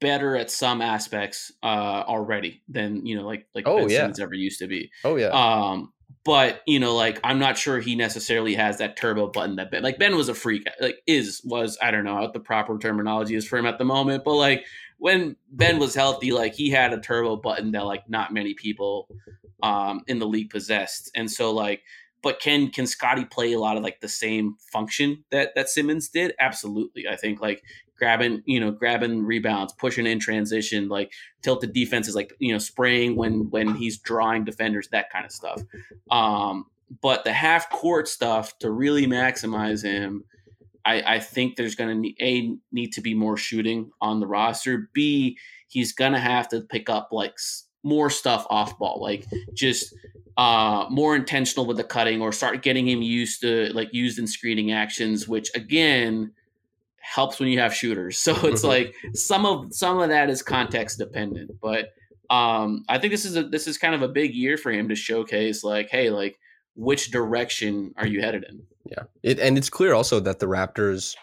[0.00, 3.98] better at some aspects uh, already than you know, like like oh, Ben yeah.
[3.98, 4.90] Simmons ever used to be.
[5.04, 5.28] Oh yeah.
[5.28, 5.92] Um,
[6.24, 9.82] but you know, like I'm not sure he necessarily has that turbo button that Ben.
[9.82, 10.66] Like Ben was a freak.
[10.80, 13.84] Like is was I don't know what the proper terminology is for him at the
[13.84, 14.64] moment, but like
[14.98, 19.08] when Ben was healthy, like he had a turbo button that like not many people
[19.62, 21.82] um, in the league possessed, and so like
[22.24, 26.08] but can can Scottie play a lot of like the same function that that Simmons
[26.08, 26.32] did?
[26.40, 27.06] Absolutely.
[27.06, 27.62] I think like
[27.98, 33.16] grabbing, you know, grabbing rebounds, pushing in transition, like tilted defenses, like you know, spraying
[33.16, 35.62] when when he's drawing defenders, that kind of stuff.
[36.10, 36.66] Um,
[37.00, 40.24] but the half court stuff to really maximize him,
[40.84, 44.90] I, I think there's going to a need to be more shooting on the roster.
[44.92, 45.38] B
[45.74, 47.36] he's going to have to pick up like
[47.82, 49.92] more stuff off ball, like just
[50.36, 54.26] uh, more intentional with the cutting, or start getting him used to like used in
[54.26, 56.32] screening actions, which again
[57.04, 58.18] helps when you have shooters.
[58.24, 61.92] So it's like some of some of that is context dependent, but
[62.30, 64.88] um, I think this is a this is kind of a big year for him
[64.88, 66.38] to showcase like, hey, like
[66.74, 68.62] which direction are you headed in?
[68.86, 71.14] Yeah, it and it's clear also that the Raptors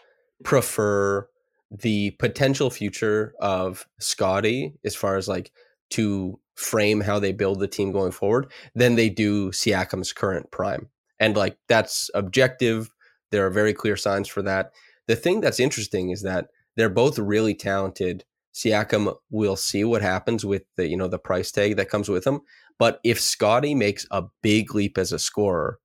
[0.44, 1.28] prefer
[1.72, 5.52] the potential future of Scottie as far as like
[5.92, 10.90] to frame how they build the team going forward than they do Siakam's current prime.
[11.20, 12.92] And like that's objective.
[13.32, 14.74] There are very clear signs for that.
[15.08, 18.24] The thing that's interesting is that they're both really talented.
[18.54, 22.26] Siakam will see what happens with the you know the price tag that comes with
[22.26, 22.42] him.
[22.78, 25.80] But if Scottie makes a big leap as a scorer,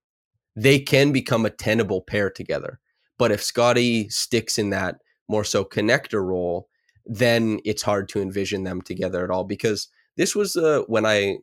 [0.54, 2.80] they can become a tenable pair together.
[3.18, 4.96] But if Scottie sticks in that
[5.28, 6.68] more so connector role,
[7.04, 11.38] then it's hard to envision them together at all because this was uh, when I,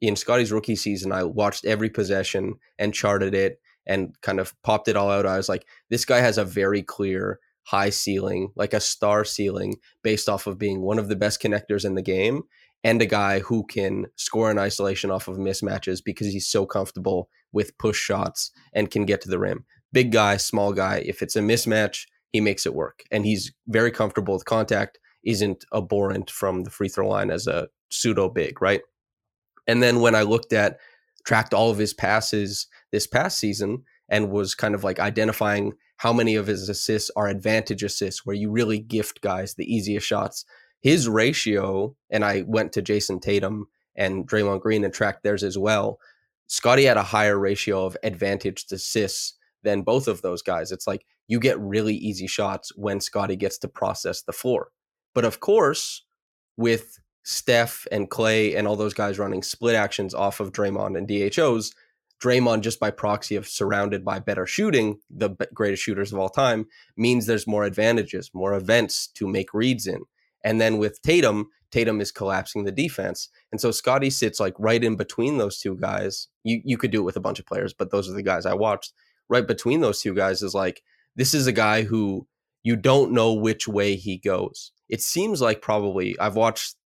[0.00, 4.88] in Scottie's rookie season, I watched every possession and charted it and kind of popped
[4.88, 5.26] it all out.
[5.26, 9.76] I was like, this guy has a very clear high ceiling, like a star ceiling,
[10.02, 12.42] based off of being one of the best connectors in the game
[12.84, 17.28] and a guy who can score in isolation off of mismatches because he's so comfortable
[17.52, 19.64] with push shots and can get to the rim.
[19.92, 21.02] Big guy, small guy.
[21.04, 23.02] If it's a mismatch, he makes it work.
[23.10, 27.68] And he's very comfortable with contact, isn't abhorrent from the free throw line as a
[27.90, 28.82] pseudo big, right?
[29.66, 30.78] And then when I looked at
[31.26, 36.12] tracked all of his passes this past season and was kind of like identifying how
[36.12, 40.44] many of his assists are advantage assists where you really gift guys the easiest shots.
[40.80, 45.58] His ratio, and I went to Jayson Tatum and Draymond Green and tracked theirs as
[45.58, 45.98] well.
[46.46, 49.34] Scottie had a higher ratio of advantage to assists
[49.64, 50.70] than both of those guys.
[50.70, 54.68] It's like you get really easy shots when Scottie gets to process the floor.
[55.14, 56.04] But of course,
[56.56, 61.08] with Steph and Klay and all those guys running split actions off of Draymond and
[61.08, 61.74] DHOs,
[62.22, 66.66] Draymond, just by proxy of surrounded by better shooting, the greatest shooters of all time,
[66.96, 70.02] means there's more advantages, more events to make reads in.
[70.44, 73.28] And then with Tatum, Tatum is collapsing the defense.
[73.50, 76.28] And so Scottie sits like right in between those two guys.
[76.44, 78.46] You you could do it with a bunch of players, but those are the guys
[78.46, 78.92] I watched.
[79.28, 80.80] Right between those two guys is like
[81.16, 82.28] this is a guy who
[82.62, 84.70] you don't know which way he goes.
[84.88, 86.76] It seems like probably I've watched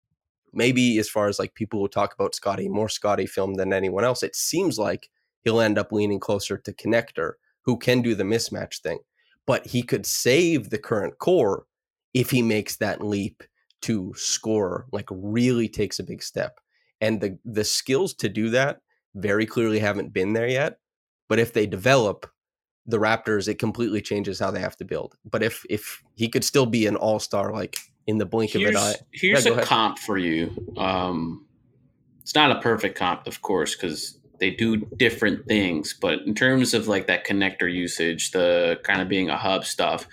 [0.52, 4.04] maybe as far as like people who talk about Scottie, more Scottie film than anyone
[4.04, 5.08] else, it seems like
[5.42, 7.32] he'll end up leaning closer to connector
[7.62, 8.98] who can do the mismatch thing.
[9.46, 11.64] But he could save the current core
[12.14, 13.42] if he makes that leap
[13.82, 16.58] to score, like really takes a big step.
[17.00, 18.80] And the the skills to do that
[19.14, 20.78] very clearly haven't been there yet.
[21.28, 22.26] But if they develop
[22.86, 25.16] the Raptors, it completely changes how they have to build.
[25.24, 28.70] But if if he could still be an all star like in the blink here's,
[28.70, 28.94] of an eye.
[29.12, 29.66] Here's yeah, a ahead.
[29.66, 30.50] comp for you.
[30.76, 31.46] Um,
[32.22, 35.94] it's not a perfect comp, of course, because they do different things.
[36.00, 40.06] But in terms of like that connector usage, the kind of being a hub stuff,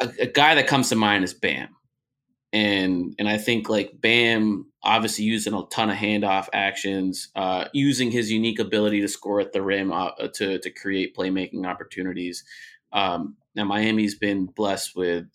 [0.00, 1.68] a, a guy that comes to mind is Bam.
[2.54, 8.10] and and I think like Bam obviously using a ton of handoff actions, uh, using
[8.10, 12.44] his unique ability to score at the rim uh, to to create playmaking opportunities.
[12.92, 15.26] Um, now Miami's been blessed with,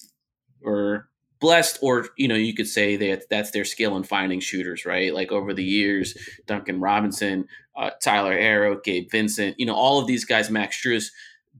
[0.63, 4.85] or blessed, or you know you could say that that's their skill in finding shooters,
[4.85, 5.13] right?
[5.13, 7.47] Like over the years, Duncan Robinson,
[7.77, 11.09] uh, Tyler Herro, Gabe Vincent, you know all of these guys, Max Strus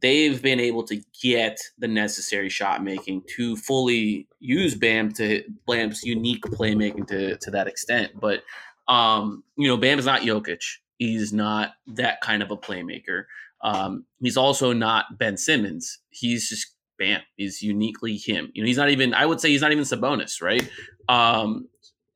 [0.01, 6.03] they've been able to get the necessary shot making to fully use Bam to Bam's
[6.03, 8.11] unique playmaking to to that extent.
[8.19, 8.43] But
[8.87, 10.63] um, you know, Bam is not Jokic.
[10.97, 13.25] He's not that kind of a playmaker.
[13.61, 15.99] Um, he's also not Ben Simmons.
[16.09, 17.21] He's just Bam.
[17.37, 18.51] He's uniquely him.
[18.53, 19.13] You know, he's not even.
[19.15, 20.69] I would say he's not even Sabonis, right?
[21.07, 21.67] Um,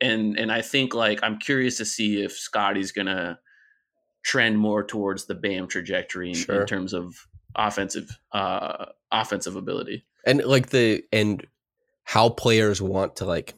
[0.01, 3.39] and and I think like I'm curious to see if Scottie's gonna
[4.23, 6.61] trend more towards the Bam trajectory in, Sure.
[6.61, 7.15] in terms of
[7.55, 10.03] offensive uh offensive ability.
[10.25, 11.45] and like the and
[12.03, 13.53] how players want to like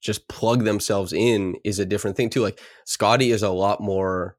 [0.00, 4.36] just plug themselves in is a different thing too like scottie is a lot more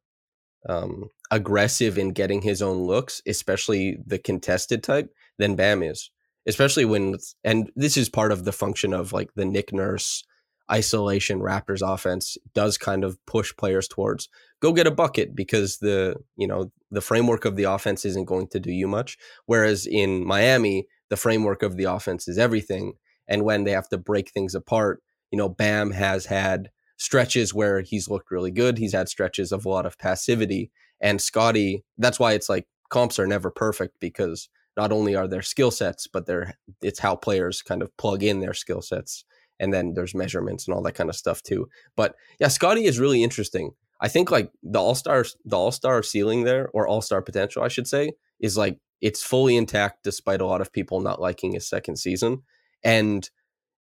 [0.69, 6.09] um aggressive in getting his own looks especially the contested type than bam is
[6.47, 10.23] especially when and this is part of the function of like the nick nurse
[10.71, 14.29] isolation raptors offense does kind of push players towards
[14.61, 18.47] go get a bucket because the you know the framework of the offense isn't going
[18.47, 22.93] to do you much whereas in miami the framework of the offense is everything.
[23.27, 27.81] And when they have to break things apart, you know, Bam has had stretches where
[27.81, 28.77] he's looked really good.
[28.77, 30.71] He's had stretches of a lot of passivity.
[31.01, 35.41] And Scottie, that's why it's like comps are never perfect because not only are there
[35.41, 39.25] skill sets, but they're it's how players kind of plug in their skill sets.
[39.59, 41.67] And then there's measurements and all that kind of stuff too.
[41.95, 43.71] But yeah, Scottie is really interesting.
[43.99, 48.13] I think like the all-star the all-star ceiling there, or all-star potential, I should say,
[48.39, 52.41] is like it's fully intact despite a lot of people not liking his second season.
[52.83, 53.29] And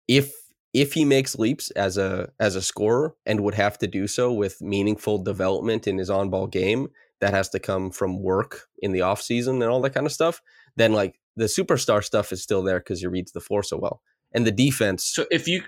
[0.07, 0.31] if
[0.73, 4.31] if he makes leaps as a as a scorer and would have to do so
[4.31, 9.01] with meaningful development in his on-ball game, that has to come from work in the
[9.01, 10.41] off season and all that kind of stuff,
[10.76, 14.01] then like the superstar stuff is still there because he reads the floor so well.
[14.34, 15.63] And the defense So if you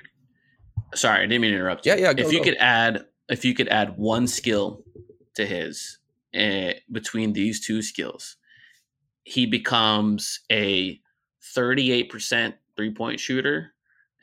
[0.94, 1.94] sorry, I didn't mean to interrupt you.
[1.94, 2.46] Yeah, yeah, go, if you go.
[2.46, 4.84] could add if you could add one skill
[5.36, 6.00] to his
[6.38, 8.38] uh, between these two skills,
[9.24, 11.00] he becomes a
[11.56, 13.74] 38% three-point shooter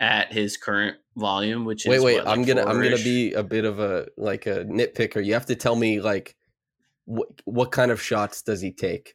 [0.01, 3.33] at his current volume, which wait, is wait, what, like I'm gonna I'm gonna be
[3.33, 5.25] a bit of a like a nitpicker.
[5.25, 6.37] You have to tell me like
[7.05, 9.15] what what kind of shots does he take?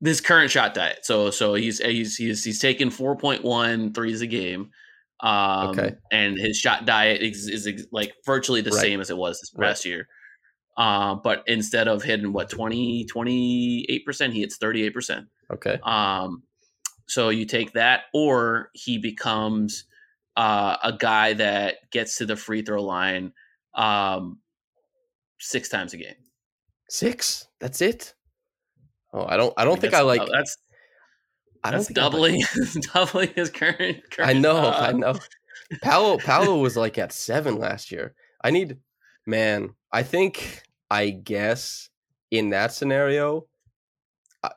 [0.00, 1.00] This current shot diet.
[1.04, 4.70] So so he's he's he's he's taking 4.1 threes a game.
[5.20, 5.94] Um Okay.
[6.10, 8.80] and his shot diet is, is like virtually the Right.
[8.80, 9.68] same as it was this Right.
[9.68, 10.08] past year.
[10.76, 15.26] Uh, but instead of hitting what 20 28%, he hits 38%.
[15.52, 15.78] Okay.
[15.82, 16.42] Um
[17.06, 19.84] so you take that or he becomes
[20.36, 23.32] uh, a guy that gets to the free throw line
[23.74, 24.38] um
[25.40, 26.14] six times a game.
[26.88, 27.46] Six.
[27.60, 28.14] That's it.
[29.12, 29.52] Oh, I don't.
[29.56, 30.22] I don't mean, think I like.
[30.30, 30.56] that's
[31.64, 32.42] I don't that's think like- doubling
[32.94, 34.56] doubling his current, current I know.
[34.56, 35.14] uh, I know.
[35.82, 38.14] Paolo Paolo was like at seven last year.
[38.42, 38.78] I need,
[39.26, 39.70] man.
[39.92, 40.62] I think.
[40.92, 41.88] I guess
[42.32, 43.46] in that scenario,
[44.42, 44.50] I,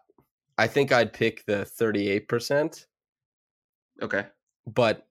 [0.57, 2.87] I think I'd pick the thirty-eight percent.
[4.01, 4.25] Okay.
[4.65, 5.05] But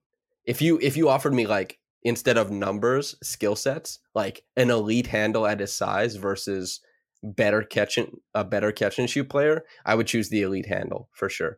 [0.45, 5.07] if you if you offered me like instead of numbers, skill sets, like an elite
[5.07, 6.81] handle at his size versus
[7.23, 11.09] better catch and a better catch and shoot player, I would choose the elite handle
[11.13, 11.57] for sure.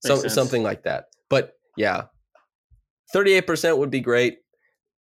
[0.00, 0.34] So, sense.
[0.34, 1.06] something like that.
[1.28, 2.04] But yeah,
[3.14, 4.38] 38% would be great.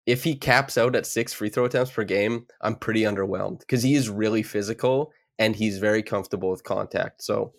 [0.06, 3.82] If he caps out at six free throw attempts per game, I'm pretty underwhelmed because
[3.82, 7.22] he is really physical and he's very comfortable with contact.
[7.22, 7.52] So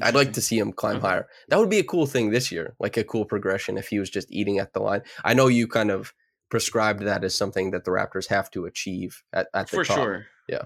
[0.00, 1.06] I'd like to see him climb Okay.
[1.06, 1.28] higher.
[1.48, 4.10] That would be a cool thing this year, like a cool progression if he was
[4.10, 5.02] just eating at the line.
[5.24, 6.14] I know you kind of
[6.50, 9.96] prescribed that as something that the Raptors have to achieve at, at the for top.
[9.96, 10.26] sure.
[10.48, 10.62] Yeah.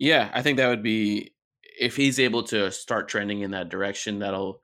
[0.00, 1.34] Yeah, I think that would be
[1.78, 4.18] if he's able to start trending in that direction.
[4.18, 4.60] That'll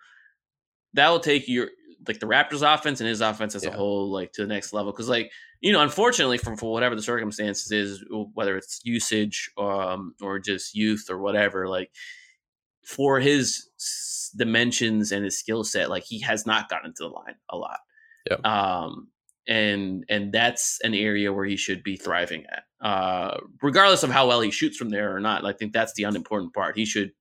[0.95, 1.69] that'll take your
[2.09, 3.71] like the Raptors offense and his offense as Yeah.
[3.71, 4.91] a whole like to the next level.
[4.93, 5.31] Because like
[5.61, 10.75] you know, unfortunately, for for whatever the circumstances is, whether it's usage um, or just
[10.75, 11.91] youth or whatever, like
[12.87, 17.09] for his s- dimensions and his skill set, like he has not gotten to the
[17.09, 17.79] line a lot.
[18.31, 18.37] Yeah.
[18.45, 19.09] Um,
[19.49, 24.27] and and that's an area where he should be thriving at, uh, regardless of how
[24.27, 25.45] well he shoots from there or not.
[25.45, 26.77] I think that's the unimportant part.
[26.77, 27.13] He should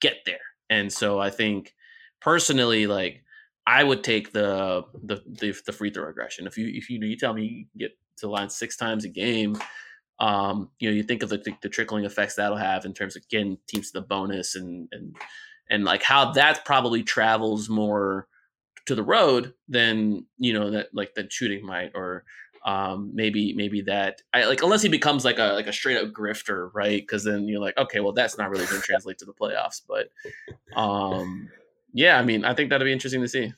[0.00, 0.38] get there,
[0.68, 1.74] and so I think
[2.20, 3.22] personally, like
[3.66, 6.46] I would take the the the, the free throw aggression.
[6.46, 9.08] If you if you you tell me you get to the line six times a
[9.08, 9.56] game,
[10.20, 13.16] um, you know, you think of the, the, the trickling effects that'll have in terms
[13.16, 15.16] of getting teams to the bonus and and
[15.70, 18.28] and like how that probably travels more
[18.86, 22.24] to the road, then you know that like the shooting might or
[22.64, 26.12] um, maybe maybe that I like unless he becomes like a like a straight up
[26.12, 27.00] grifter, right?
[27.00, 29.82] Because then you're like, okay, well that's not really going to translate to the playoffs.
[29.86, 30.08] But
[30.78, 31.50] um,
[31.92, 33.52] yeah, I mean, I think that'd be interesting to see.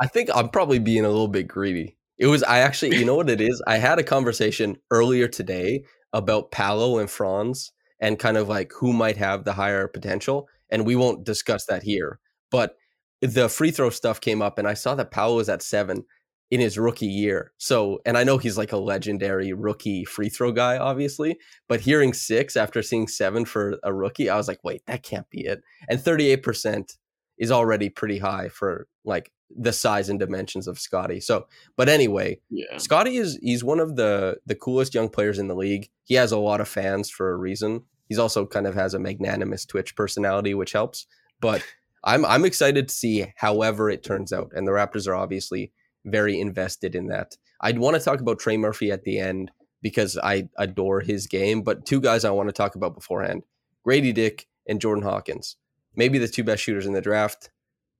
[0.00, 1.96] I think I'm probably being a little bit greedy.
[2.18, 3.62] It was I actually, you know what it is?
[3.66, 8.92] I had a conversation earlier today about Paolo and Franz and kind of like who
[8.92, 12.18] might have the higher potential, and we won't discuss that here.
[12.50, 12.76] But
[13.20, 16.04] the free throw stuff came up, and I saw that Paolo was at seven
[16.50, 17.52] in his rookie year.
[17.58, 22.12] So, and I know he's like a legendary rookie free throw guy, obviously, but hearing
[22.12, 25.62] six after seeing seven for a rookie, I was like, wait, that can't be it.
[25.88, 26.96] And 38%
[27.38, 31.20] is already pretty high for like the size and dimensions of Scottie.
[31.20, 31.46] So,
[31.76, 32.78] but anyway, Yeah.
[32.78, 35.88] Scottie is he's one of the the coolest young players in the league.
[36.04, 37.82] He has a lot of fans for a reason.
[38.08, 41.06] He's also kind of has a magnanimous Twitch personality, which helps.
[41.40, 41.64] But
[42.04, 44.52] I'm I'm excited to see however it turns out.
[44.54, 45.72] And the Raptors are obviously
[46.04, 47.36] very invested in that.
[47.60, 49.50] I'd want to talk about Trey Murphy at the end
[49.82, 51.62] because I adore his game.
[51.62, 53.42] But two guys I want to talk about beforehand:
[53.86, 55.56] Gradey Dick and Jordan Hawkins.
[55.96, 57.50] Maybe the two best shooters in the draft.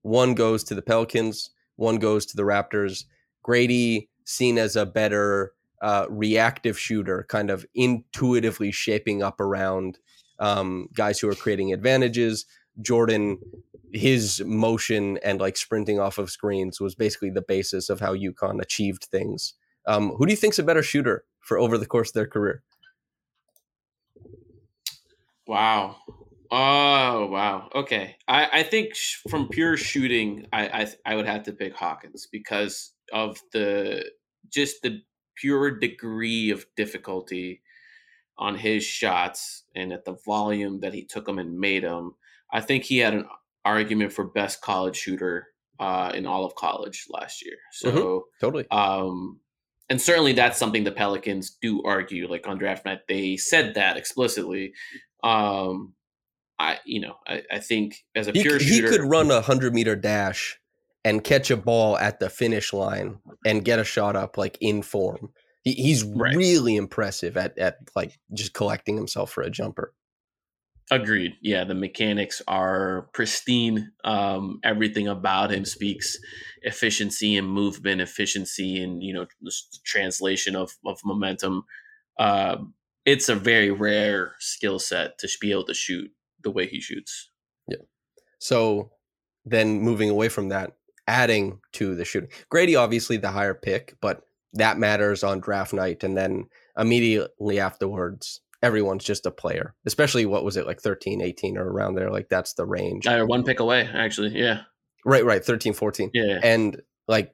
[0.03, 1.51] One goes to the Pelicans.
[1.77, 3.05] One goes to the Raptors.
[3.47, 9.99] Gradey seen as a better uh, reactive shooter, kind of intuitively shaping up around
[10.39, 12.47] um, guys who are creating advantages.
[12.81, 13.39] Jordan,
[13.93, 18.61] his motion and like sprinting off of screens was basically the basis of how UConn
[18.61, 19.55] achieved things.
[19.87, 22.63] Um, who do you think's a better shooter for over the course of their career?
[25.47, 25.97] Wow.
[26.51, 27.71] Oh wow.
[27.75, 28.17] Okay.
[28.29, 32.27] I, I think sh- from pure shooting, I, I I would have to pick Hawkins
[32.31, 34.05] because of the
[34.49, 35.01] just the
[35.37, 37.63] pure degree of difficulty
[38.37, 42.15] on his shots and at the volume that he took them and made them.
[42.53, 43.27] I think he had an
[43.65, 45.47] argument for best college shooter
[45.79, 47.57] uh, in all of college last year.
[47.73, 48.67] So Totally.
[48.71, 49.41] um,
[49.89, 52.29] and certainly that's something the Pelicans do argue.
[52.29, 54.73] Like on draft night, they said that explicitly.
[55.25, 55.95] Um,
[56.59, 59.41] I, you know, I, I think as a He, pure c- he could run a
[59.41, 60.59] hundred meter dash
[61.05, 64.83] and catch a ball at the finish line and get a shot up like in
[64.83, 65.31] form.
[65.63, 66.37] He, he's Right.
[66.37, 69.93] really impressive at at like just collecting himself for a jumper.
[70.93, 71.37] Agreed.
[71.41, 73.93] Yeah, the mechanics are pristine.
[74.03, 76.19] Um, everything about him speaks
[76.63, 79.27] efficiency and movement, efficiency, and you know,
[79.85, 81.65] translation of of momentum.
[82.19, 82.57] Uh,
[83.07, 86.11] it's a very rare skill set to be able to shoot
[86.43, 87.31] the way he shoots.
[87.69, 87.85] Yeah.
[88.39, 88.91] So
[89.45, 90.73] then moving away from that,
[91.07, 92.31] adding to the shooting.
[92.53, 94.23] Gradey obviously the higher pick, but
[94.55, 99.75] that matters on draft night and then immediately afterwards everyone's just a player.
[99.87, 103.07] Especially what was it like 13, 18 or around there like that's the range.
[103.07, 104.31] Uh, one pick away, actually.
[104.31, 104.63] Yeah,
[105.05, 106.11] right, right, 13, 14.
[106.15, 106.39] yeah.
[106.43, 107.33] And like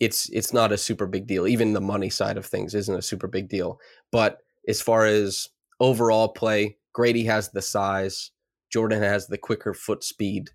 [0.00, 1.46] it's it's not a super big deal.
[1.46, 3.78] Even the money side of things isn't a super big deal.
[4.10, 4.38] But
[4.68, 5.48] as far as
[5.80, 8.30] overall play, Gradey has the size,
[8.72, 10.50] Jordan has the quicker foot speed.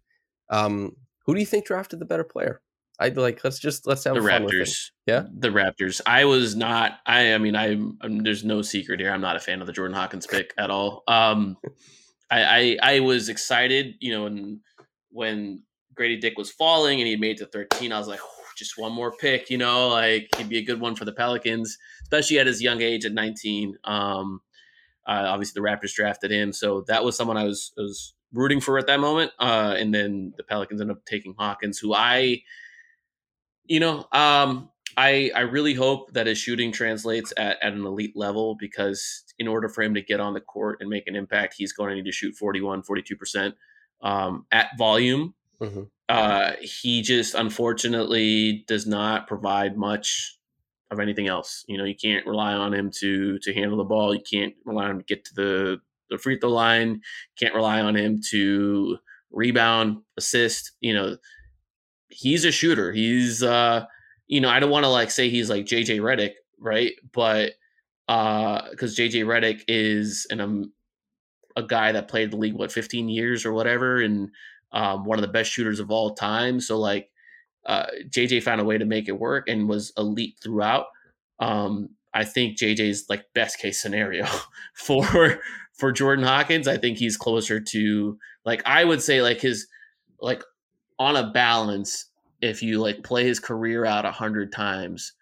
[0.49, 0.95] Um,
[1.25, 2.61] who do you think drafted the better player?
[2.99, 4.57] I'd like let's just let's have the fun with it.
[4.57, 4.91] Raptors.
[5.05, 5.25] Yeah?
[5.31, 6.01] the Raptors.
[6.05, 6.99] I was not.
[7.05, 7.33] I.
[7.33, 8.19] I mean, I'm, I'm.
[8.19, 9.11] There's no secret here.
[9.11, 11.03] I'm not a fan of the Jordan Hawkins pick at all.
[11.07, 11.57] Um,
[12.31, 13.95] I, I I was excited.
[13.99, 14.61] You know, when
[15.11, 15.63] when
[15.97, 18.77] Gradey Dick was falling and he made it to 13, I was like, "Whew, just
[18.77, 19.49] one more pick.
[19.49, 22.81] You know, like he'd be a good one for the Pelicans, especially at his young
[22.81, 23.77] age at 19.
[23.85, 24.41] Um,
[25.07, 28.61] uh, obviously the Raptors drafted him, so that was someone I was I was rooting
[28.61, 29.31] for at that moment.
[29.39, 32.43] Uh, and then the Pelicans ended up taking Hawkins, who I
[33.69, 38.17] you know, um, I I really hope that his shooting translates at, at an elite
[38.17, 41.55] level because in order for him to get on the court and make an impact,
[41.57, 43.53] he's going to need to shoot 41, 42%
[44.01, 45.33] um, at volume.
[45.61, 45.89] Mhm.
[46.09, 50.37] Uh, he just unfortunately does not provide much
[50.91, 51.63] of anything else.
[51.67, 54.13] You know, you can't rely on him to to handle the ball.
[54.13, 57.01] You can't rely on him to get to the the free throw line.
[57.39, 58.97] Can't rely on him to
[59.31, 60.71] rebound, assist.
[60.81, 61.17] You know,
[62.09, 62.91] he's a shooter.
[62.91, 63.85] He's uh
[64.27, 66.93] you know, I don't want to like say he's like JJ Redick, right?
[67.13, 67.53] But
[68.07, 70.73] uh cuz JJ Redick is an um,
[71.55, 74.29] a guy that played the league what 15 years or whatever and
[74.71, 76.59] um one of the best shooters of all time.
[76.59, 77.09] So like
[77.65, 80.87] uh JJ found a way to make it work and was elite throughout.
[81.39, 84.25] Um I think JJ's like best case scenario
[84.73, 85.39] for
[85.73, 86.67] for Jordan Hawkins.
[86.67, 89.67] I think he's closer to like I would say like his
[90.19, 90.43] like
[90.99, 92.05] on a balance
[92.41, 95.13] if you like play his career out a hundred times,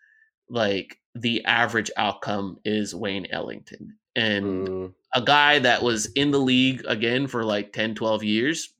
[0.49, 3.95] like the average outcome is Wayne Ellington.
[4.15, 8.73] And Mm, a guy that was in the league again for like 10, 12 years,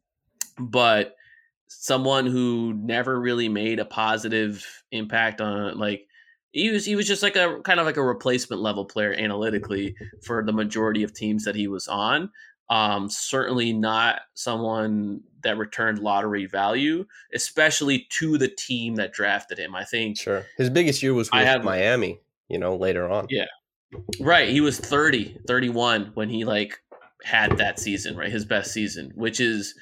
[0.59, 1.15] but
[1.67, 6.07] someone who never really made a positive impact on like
[6.51, 9.95] he was he was just like a kind of like a replacement level player analytically
[10.23, 12.31] for the majority of teams that he was on.
[12.69, 19.75] Um, certainly not someone that returned lottery value, especially to the team that drafted him.
[19.75, 22.19] I think sure his biggest year was with have, Miami.
[22.49, 23.27] You know, later on.
[23.29, 23.47] Yeah,
[24.19, 24.49] right.
[24.49, 26.79] He was 30, 31 when he like
[27.23, 28.31] had that season, right?
[28.31, 29.73] His best season, which is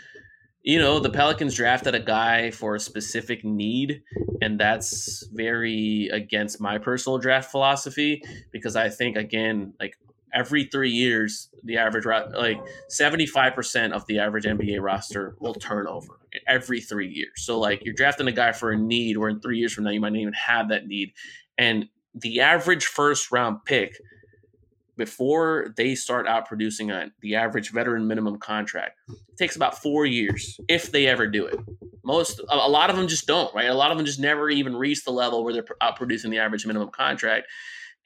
[0.65, 4.01] you know, the Pelicans drafted a guy for a specific need,
[4.41, 9.95] and that's very against my personal draft philosophy because I think again, like
[10.35, 15.55] every three years, the average like seventy five percent of the average NBA roster will
[15.55, 17.31] turn over every three years.
[17.37, 19.91] So like you're drafting a guy for a need, where in three years from now
[19.91, 21.13] you might not even have that need,
[21.57, 23.95] and the average first round pick
[24.97, 28.99] before they start out producing on the average veteran minimum contract.
[29.37, 31.59] Takes about four years if they ever do it.
[32.03, 33.67] Most, a lot of them just don't, right?
[33.67, 36.37] A lot of them just never even reach the level where they're out producing the
[36.37, 37.47] average minimum contract.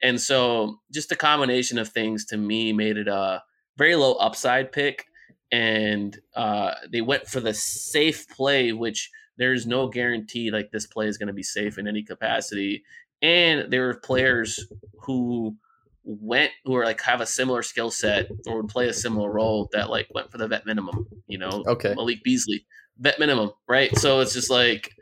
[0.02, 3.42] And so, just a combination of things to me made it a
[3.76, 5.06] very low upside pick.
[5.52, 11.08] And uh, they went for the safe play, which there's no guarantee like this play
[11.08, 12.84] is going to be safe in any capacity.
[13.22, 14.66] And there were players
[15.00, 15.56] who
[16.04, 19.68] went who are like have a similar skill set or would play a similar role
[19.72, 21.64] that like went for the vet minimum, you know.
[21.66, 21.94] Okay.
[21.94, 22.64] Malik Beasley,
[22.98, 23.96] vet minimum, right?
[23.98, 24.94] So it's just like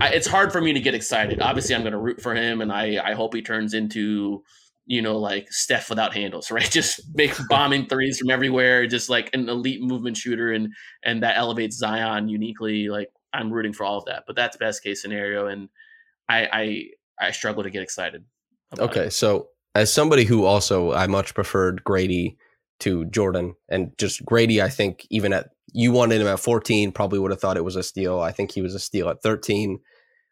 [0.00, 1.40] I, it's hard for me to get excited.
[1.40, 4.42] Obviously, I'm going to root for him, and I I hope he turns into
[4.86, 6.70] you know like Steph without handles, right?
[6.70, 10.68] Just make bombing threes from everywhere, just like an elite movement shooter, and
[11.04, 12.88] and that elevates Zion uniquely.
[12.88, 15.68] Like I'm rooting for all of that, but that's best case scenario, and
[16.28, 18.24] I I I struggle to get excited.
[18.78, 19.12] Okay, it.
[19.12, 22.36] so as somebody who also I much preferred Gradey
[22.80, 27.18] to Jordan, and just Gradey, I think even at you wanted him at 14, probably
[27.18, 28.20] would have thought it was a steal.
[28.20, 29.80] I think he was a steal at 13.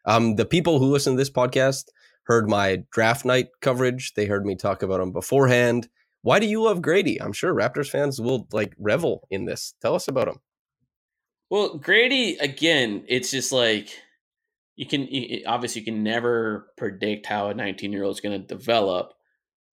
[0.05, 1.85] Um, the people who listen to this podcast
[2.23, 4.13] heard my draft night coverage.
[4.13, 5.89] They heard me talk about him beforehand.
[6.21, 7.17] Why do you love Gradey?
[7.21, 9.75] I'm sure Raptors fans will like revel in this.
[9.81, 10.39] Tell us about him.
[11.49, 13.89] Well, Gradey, again, it's just like
[14.77, 15.07] you can
[15.45, 19.13] obviously you can never predict how a 19 year old is going to develop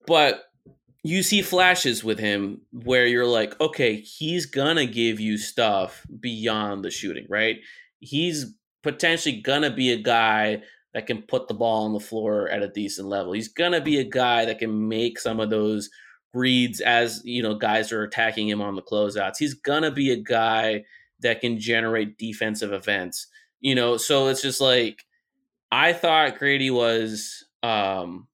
[0.07, 0.45] but
[1.03, 6.85] you see flashes with him where you're like, okay, he's gonna give you stuff beyond
[6.85, 7.59] the shooting, right?
[8.01, 12.63] He's potentially gonna be a guy that can put the ball on the floor at
[12.63, 13.33] a decent level.
[13.33, 15.89] He's gonna be a guy that can make some of those
[16.33, 19.39] reads as you know guys are attacking him on the closeouts.
[19.39, 20.85] He's gonna be a guy
[21.21, 23.27] that can generate defensive events.
[23.61, 25.05] You know, so it's just like
[25.73, 28.27] I thought Gradey was um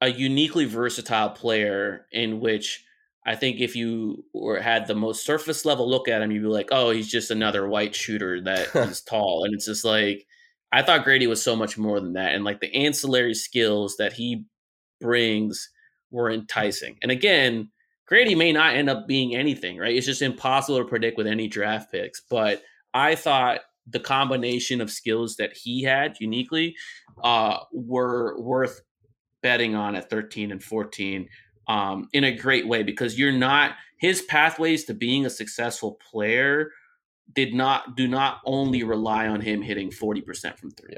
[0.00, 2.84] a uniquely versatile player in which
[3.26, 6.48] I think if you were had the most surface level look at him, you'd be
[6.48, 9.44] like, oh, he's just another white shooter that is tall.
[9.44, 10.26] And it's just like
[10.72, 12.34] I thought Gradey was so much more than that.
[12.34, 14.44] And like the ancillary skills that he
[15.00, 15.68] brings
[16.10, 16.96] were enticing.
[17.02, 17.70] And again,
[18.10, 19.94] Gradey may not end up being anything, right?
[19.94, 22.20] It's just impossible to predict with any draft picks.
[22.20, 22.62] But
[22.94, 26.74] I thought the combination of skills that he had uniquely
[27.22, 28.80] uh, were worth
[29.42, 31.28] betting on at 13 and 14
[31.68, 36.70] um, in a great way because you're not his pathways to being a successful player
[37.34, 40.96] did not do not only rely on him hitting 40% from three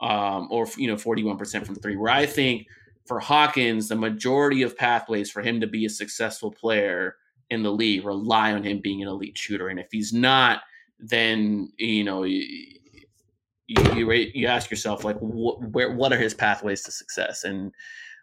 [0.00, 2.66] um, or you know 41% from three where i think
[3.06, 7.16] for hawkins the majority of pathways for him to be a successful player
[7.50, 10.60] in the league rely on him being an elite shooter and if he's not
[10.98, 12.24] then you know
[13.66, 17.72] you you, you ask yourself like what where what are his pathways to success and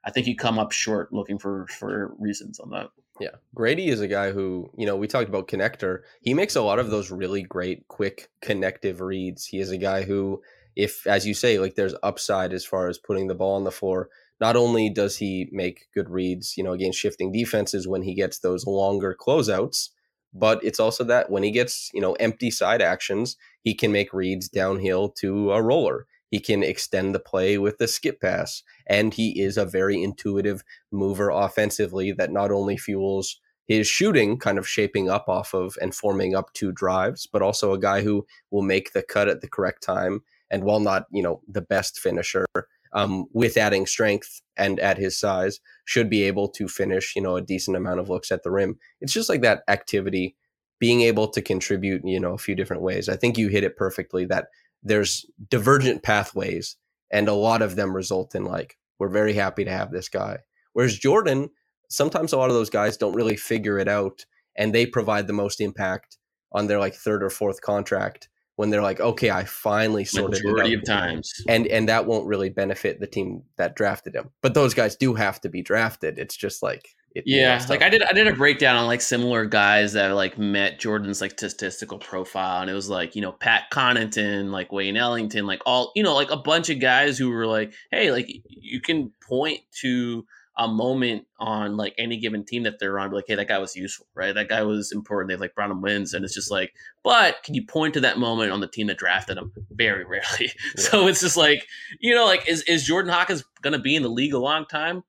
[0.06, 2.88] I think you come up short looking for for reasons on that.
[3.20, 3.36] Yeah.
[3.56, 6.00] Gradey is a guy who, you know, we talked about connector.
[6.22, 9.46] He makes a lot of those really great quick connective reads.
[9.46, 10.42] He is a guy who
[10.76, 13.72] if as you say like there's upside as far as putting the ball on the
[13.72, 14.10] floor,
[14.40, 18.40] not only does he make good reads, you know, against shifting defenses when he gets
[18.40, 19.90] those longer closeouts,
[20.34, 24.13] but it's also that when he gets, you know, empty side actions, he can make
[24.13, 26.05] reads downhill to a roller.
[26.30, 28.61] He can extend the play with the skip pass.
[28.86, 34.57] And he is a very intuitive mover offensively that not only fuels his shooting, kind
[34.57, 38.25] of shaping up off of and forming up two drives, but also a guy who
[38.51, 40.21] will make the cut at the correct time.
[40.51, 42.45] And while not, you know, the best finisher,
[42.94, 47.36] um, with adding strength and at his size, should be able to finish, you know,
[47.36, 48.78] a decent amount of looks at the rim.
[49.02, 50.36] It's just like that activity,
[50.80, 53.10] being able to contribute, you know, a few different ways.
[53.10, 54.48] I think you hit it perfectly that
[54.84, 56.78] there's divergent pathways
[57.12, 60.40] and a lot of them result in like, we're very happy to have this guy.
[60.74, 61.50] Whereas Jordan,
[61.90, 64.26] sometimes a lot of those guys don't really figure it out
[64.56, 66.18] and they provide the most impact
[66.52, 68.30] on their like third or fourth contract
[68.60, 71.32] when they're like, okay, I finally sorted Majority it of times.
[71.47, 74.32] and and that won't really benefit the team that drafted him.
[74.41, 76.20] But those guys do have to be drafted.
[76.20, 79.45] It's just like it, Yeah, like I did I did a breakdown on like similar
[79.45, 83.72] guys that like met Jordan's like statistical profile and it was like, you know, Pat
[83.72, 87.47] Connaughton, like Wayne Ellington, like all, you know, like a bunch of guys who were
[87.47, 90.26] like, hey, like you can point to
[90.60, 93.76] a moment on like any given team that they're on, like, hey, that guy was
[93.76, 94.36] useful, right?
[94.36, 95.30] That guy was important.
[95.30, 98.20] They like brought him wins, and it's just like, but can you point to that
[98.20, 99.51] moment on the team that drafted him?
[99.72, 100.51] Very rarely.
[100.78, 101.66] So it's just like,
[101.99, 105.03] you know, like is is Jordan Hawkins gonna be in the league a long time?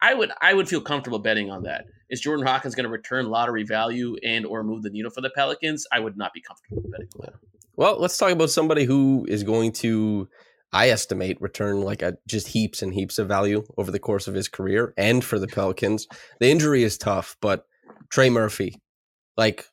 [0.00, 1.86] I would I would feel comfortable betting on that.
[2.10, 5.30] Is Jordan Hawkins going to return lottery value and or move the needle for the
[5.30, 5.86] Pelicans?
[5.90, 7.34] I would not be comfortable betting on that.
[7.76, 10.28] Well, let's talk about somebody who is going to,
[10.74, 14.34] I estimate, return like a just heaps and heaps of value over the course of
[14.34, 16.08] his career and for the Pelicans.
[16.40, 17.64] The injury is tough, but
[18.10, 18.82] Trey Murphy,
[19.36, 19.66] like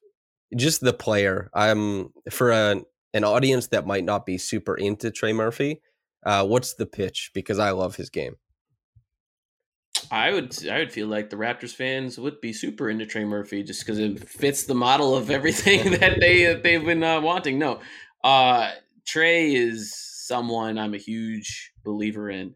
[0.56, 1.50] just the player.
[1.56, 2.86] I'm for an
[3.16, 5.82] an audience that might not be super into Trey Murphy.
[6.24, 7.32] Uh, what's the pitch?
[7.34, 8.36] Because I love his game.
[10.12, 13.64] I would I would feel like the Raptors fans would be super into Trey Murphy
[13.64, 17.58] just because it fits the model of everything that they that they've been uh, wanting.
[17.58, 17.80] No,
[18.24, 18.70] uh,
[19.08, 22.56] Trey is someone I'm a huge believer in.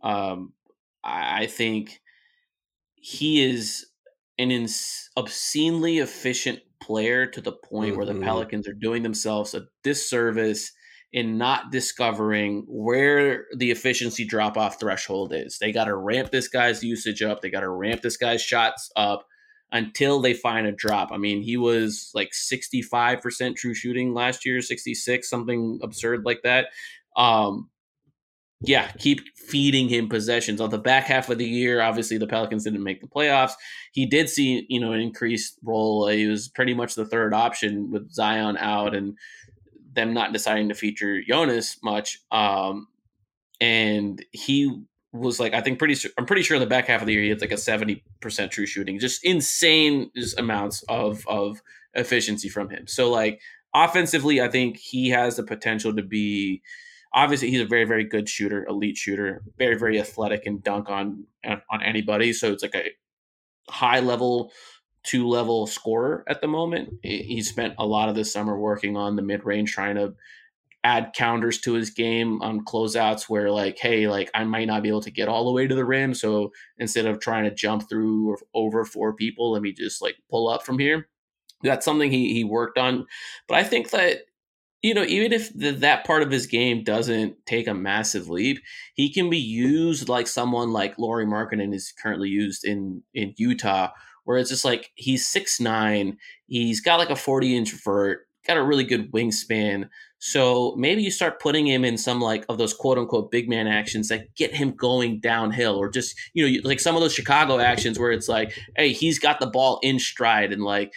[0.00, 0.52] Um,
[1.02, 2.00] I, I think
[2.94, 3.86] he is
[4.38, 8.22] an ins- obscenely efficient player to the point where the Mhm.
[8.22, 10.70] Pelicans are doing themselves a disservice
[11.12, 15.58] in not discovering where the efficiency drop off threshold is.
[15.58, 17.40] They got to ramp this guy's usage up.
[17.40, 19.26] They got to ramp this guy's shots up
[19.72, 21.10] until they find a drop.
[21.10, 26.66] I mean, he was like 65% true shooting last year, 66, something absurd like that.
[27.16, 27.70] Um,
[28.62, 30.60] yeah, keep feeding him possessions.
[30.60, 33.52] On the back half of the year, obviously the Pelicans didn't make the playoffs.
[33.92, 36.08] He did see, you know, an increased role.
[36.08, 39.16] He was pretty much the third option with Zion out and
[39.92, 42.18] them not deciding to feature Jonas much.
[42.30, 42.88] Um,
[43.60, 47.06] and he was like, I think pretty, I'm pretty sure in the back half of
[47.06, 48.02] the year he had like a 70%
[48.50, 51.60] true shooting, just insane amounts of, of
[51.94, 52.86] efficiency from him.
[52.86, 53.40] So like
[53.74, 56.62] offensively, I think he has the potential to be,
[57.16, 61.24] obviously he's a very, very good shooter, elite shooter, very, very athletic and dunk on,
[61.44, 62.32] on anybody.
[62.32, 62.92] So it's like a
[63.68, 64.52] high level
[65.02, 66.92] two level scorer at the moment.
[67.02, 70.14] He spent a lot of the summer working on the mid range, trying to
[70.84, 74.88] add counters to his game on closeouts where like, hey, like I might not be
[74.88, 76.12] able to get all the way to the rim.
[76.12, 80.16] So instead of trying to jump through or over four people, let me just like
[80.30, 81.08] pull up from here.
[81.62, 83.06] That's something he he worked on.
[83.48, 84.26] But I think that
[84.86, 88.62] you know, even if the, that part of his game doesn't take a massive leap,
[88.94, 93.90] he can be used like someone like Lauri Markkanen is currently used in in Utah,
[94.22, 98.56] where it's just like he's six nine, he's got like a forty inch vert, got
[98.56, 99.88] a really good wingspan.
[100.18, 103.66] So maybe you start putting him in some like of those quote unquote big man
[103.66, 107.58] actions that get him going downhill, or just you know like some of those Chicago
[107.58, 110.92] actions where it's like, hey, he's got the ball in stride and like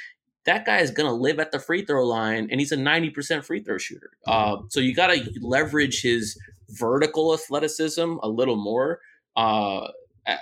[0.50, 3.45] that guy is going to live at the free throw line and he's a 90%
[3.45, 4.10] free throw shooter.
[4.26, 6.36] Uh, so you got to leverage his
[6.70, 9.00] vertical athleticism a little more.
[9.36, 9.89] Uh,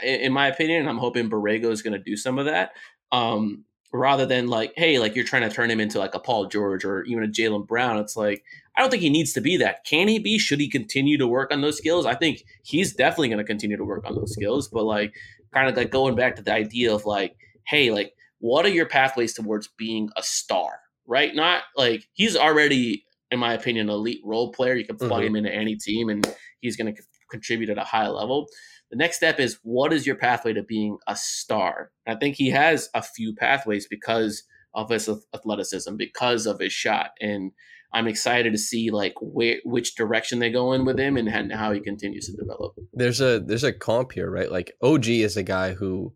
[0.02, 2.72] in, my opinion, I'm hoping Borrego is going to do some of that.
[3.12, 6.46] Um, rather than like, hey, like you're trying to turn him into like a Paul
[6.48, 7.98] George or even a Jaylen Brown.
[7.98, 8.46] It's like,
[8.78, 9.84] I don't think he needs to be that.
[9.86, 10.40] Can he be?
[10.40, 12.06] Should he continue to work on those skills?
[12.06, 14.70] I think he's definitely going to continue to work on those skills.
[14.70, 15.14] But like,
[15.54, 17.36] kind of like going back to the idea of like,
[17.66, 20.80] hey, like, what are your pathways towards being a star?
[21.06, 21.34] Right?
[21.34, 24.76] Not like he's already, in my opinion, an elite role player.
[24.76, 25.28] You can plug Mhm.
[25.28, 26.26] him into any team and
[26.60, 28.48] he's going to contribute at a high level.
[28.92, 31.92] The next step is what is your pathway to being a star?
[32.08, 37.12] I think he has a few pathways because of his athleticism, because of his shot,
[37.20, 37.52] and
[37.94, 41.72] I'm excited to see like where which direction they go in with him and how
[41.72, 42.76] he continues to develop.
[42.94, 44.52] there's a there's a comp here, right?
[44.52, 46.14] Like OG is a guy who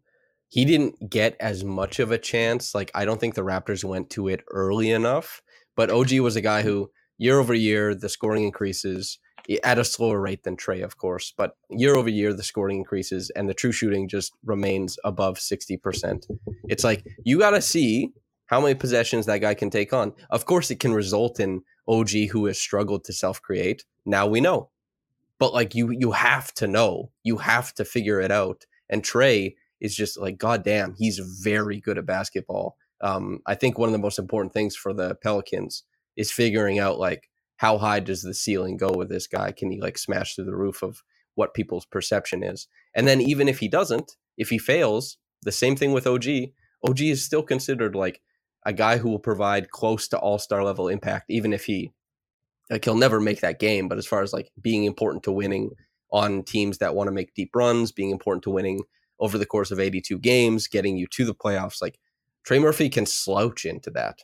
[0.51, 2.75] he didn't get as much of a chance.
[2.75, 5.41] Like I don't think the Raptors went to it early enough,
[5.77, 9.17] but OG was a guy who year over year the scoring increases
[9.63, 13.29] at a slower rate than Trey, of course, but year over year the scoring increases
[13.29, 16.25] and the true shooting just remains above 60%.
[16.67, 18.11] It's like you got to see
[18.47, 20.11] how many possessions that guy can take on.
[20.29, 23.85] Of course it can result in OG who has struggled to self-create.
[24.05, 24.69] Now we know
[25.39, 29.55] but like you you have to know you have to figure it out and trey
[29.81, 32.77] is just like god damn he's very good at basketball.
[33.01, 35.83] Um i think one of the most important things for the pelicans
[36.15, 39.51] is figuring out like how high does the ceiling go with this guy?
[39.51, 41.03] Can he like smash through the roof of
[41.35, 42.67] what people's perception is?
[42.95, 46.25] And then even if he doesn't if he fails the same thing with og
[46.83, 48.21] og is still considered like
[48.65, 51.91] a guy who will provide close to all star level impact, even if he
[52.69, 53.87] like he'll never make that game.
[53.87, 55.71] But as far as like being important to winning
[56.11, 58.81] on teams that want to make deep runs, being important to winning
[59.21, 61.97] over the course of 82 games, getting you to the playoffs, like
[62.43, 64.23] Trey Murphy can slouch into that,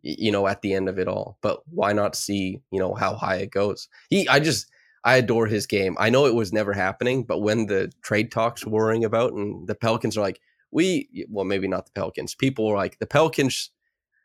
[0.00, 1.36] you know, at the end of it all.
[1.42, 3.88] But why not see, you know, how high it goes?
[4.08, 4.70] He, I just,
[5.04, 5.96] I adore his game.
[5.98, 9.66] I know it was never happening, but when the trade talks were worrying about and
[9.66, 10.40] the Pelicans are like,
[10.70, 13.70] we, well, maybe not the Pelicans, people were like, the Pelicans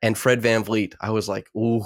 [0.02, 1.84] and Fred Van VanVleet, I was like, ooh,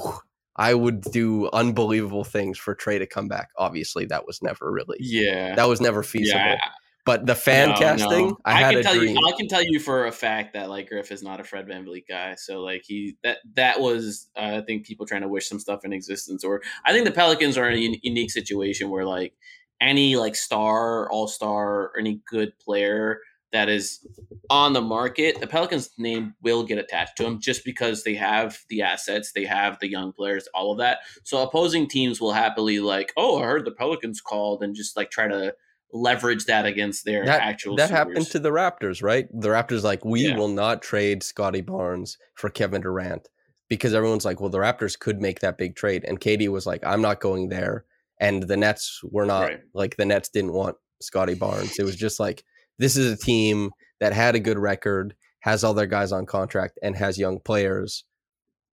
[0.55, 3.49] I would do unbelievable things for Trey to come back.
[3.57, 6.39] Obviously, that was never really, yeah, that was never feasible.
[6.39, 6.59] Yeah,
[7.05, 8.37] but the fan no, casting, no.
[8.45, 9.15] I, I, can tell dream.
[9.15, 11.67] you, I can tell you for a fact that like Griff is not a Fred
[11.67, 12.33] VanVleet guy.
[12.35, 15.85] So like he that that was uh, I think people trying to wish some stuff
[15.85, 16.43] in existence.
[16.43, 19.33] Or I think the Pelicans are in a unique situation where like
[19.79, 23.19] any like star, all star, any good player
[23.51, 24.05] that is
[24.49, 28.57] on the market, the Pelicans name will get attached to them just because they have
[28.69, 30.99] the assets, they have the young players, all of that.
[31.23, 35.11] So opposing teams will happily like, oh, I heard the Pelicans called, and just like
[35.11, 35.53] try to
[35.95, 37.75] leverage that against their that, actual.
[37.77, 39.27] That happened to the Raptors, right?
[39.33, 40.37] The Raptors like we Yeah.
[40.37, 43.29] will not trade Scottie Barnes for Kevin Durant
[43.69, 46.83] because everyone's like, well, the Raptors could make that big trade, and KD was like,
[46.85, 47.85] I'm not going there,
[48.19, 49.59] and the Nets were not Right.
[49.73, 51.79] like the Nets didn't want Scottie Barnes.
[51.79, 52.43] It was just like
[52.77, 53.71] this is a team
[54.01, 58.03] that had a good record, has all their guys on contract, and has young players.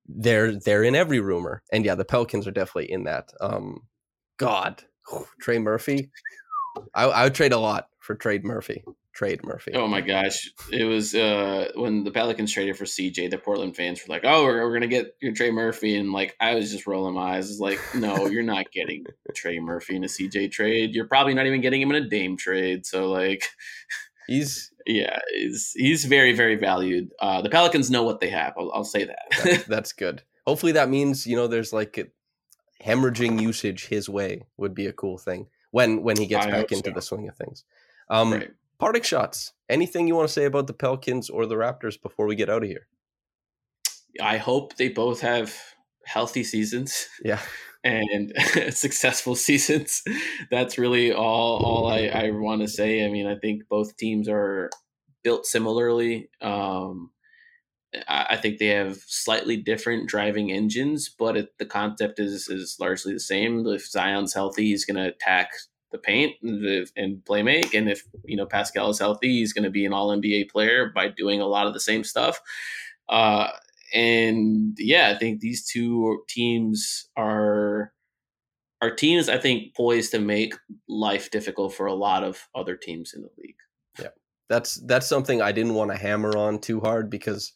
[0.06, 3.28] They're they're in every rumor, and yeah, the Pelicans are definitely in that.
[3.40, 3.82] Um,
[4.38, 4.82] God,
[5.40, 6.10] Trey Murphy,
[6.94, 8.84] I, I would trade a lot for trade Murphy.
[9.14, 9.72] Trade Murphy.
[9.74, 10.50] Oh my gosh!
[10.70, 13.30] It was uh, when the Pelicans traded for CJ.
[13.30, 16.34] The Portland fans were like, "Oh, we're, we're gonna get your Trey Murphy," and like
[16.40, 17.50] I was just rolling my eyes.
[17.50, 19.04] It's like, no, you're not getting
[19.34, 20.94] Trey Murphy in a CJ trade.
[20.94, 22.86] You're probably not even getting him in a Dame trade.
[22.86, 23.44] So like,
[24.26, 27.10] He's yeah, he's he's very very valued.
[27.20, 28.54] Uh, the Pelicans know what they have.
[28.56, 29.22] I'll, I'll say that.
[29.44, 30.22] that's, that's good.
[30.46, 32.12] Hopefully that means you know there's like
[32.82, 36.70] hemorrhaging usage his way would be a cool thing when when he gets I back
[36.70, 36.94] into so.
[36.94, 37.64] the swing of things.
[38.08, 38.50] Um, right.
[38.78, 39.52] Parting shots.
[39.68, 42.62] Anything you want to say about the Pelicans or the Raptors before we get out
[42.62, 42.86] of here?
[44.20, 45.54] I hope they both have
[46.04, 47.08] healthy seasons.
[47.24, 47.40] Yeah.
[47.84, 48.32] and
[48.70, 50.02] successful seasons.
[50.50, 53.04] That's really all all I, I want to say.
[53.04, 54.70] I mean, I think both teams are
[55.24, 56.30] built similarly.
[56.40, 57.10] Um,
[58.08, 63.12] I, think they have slightly different driving engines, but it, the concept is is largely
[63.12, 63.66] the same.
[63.66, 65.50] If Zion's healthy, he's going to attack
[65.90, 69.64] the paint and, and play make, and if you know Pascal is healthy, he's going
[69.64, 72.40] to be an All NBA player by doing a lot of the same stuff.
[73.08, 73.48] Uh,
[73.92, 77.92] and yeah, I think these two teams are
[78.80, 80.54] are teams I think poised to make
[80.88, 83.56] life difficult for a lot of other teams in the league.
[84.00, 84.08] Yeah,
[84.48, 87.52] that's that's something I didn't want to hammer on too hard because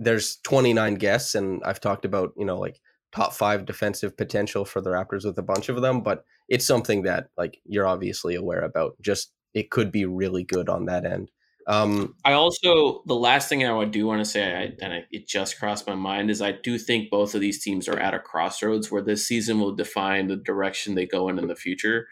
[0.00, 2.80] there's 29 guests and I've talked about, you know, like
[3.12, 7.02] top 5 defensive potential for the Raptors with a bunch of them, but it's something
[7.02, 8.96] that like you're obviously aware about.
[9.00, 11.30] Just it could be really good on that end.
[11.66, 15.28] Um I also the last thing I do want to say, I, and I, it
[15.28, 18.18] just crossed my mind, is I do think both of these teams are at a
[18.18, 22.06] crossroads where this season will define the direction they go in in the future.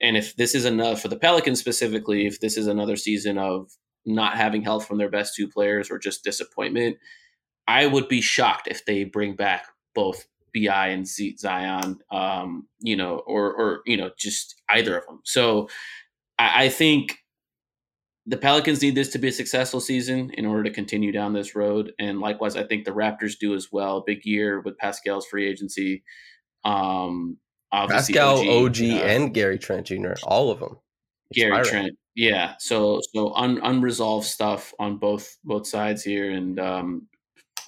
[0.00, 3.70] And if this is enough for the Pelicans specifically, if this is another season of
[4.06, 6.96] not having health from their best two players or just disappointment,
[7.68, 12.96] I would be shocked if they bring back both BI and Z- Zion, um, you
[12.96, 15.20] know, or or you know, just either of them.
[15.24, 15.68] So
[16.38, 17.18] I, I think
[18.26, 21.54] the Pelicans need this to be a successful season in order to continue down this
[21.54, 21.92] road.
[21.98, 24.00] And likewise, I think the Raptors do as well.
[24.00, 26.02] Big year with Pascal's free agency.
[26.64, 27.38] Um,
[27.70, 30.78] obviously Pascal, OG, uh, and Gary Trent Jr., all of them.
[31.32, 31.64] Gary.
[31.64, 31.96] Trent.
[32.14, 32.54] Yeah.
[32.58, 37.08] So so un, unresolved stuff on both both sides here, and um,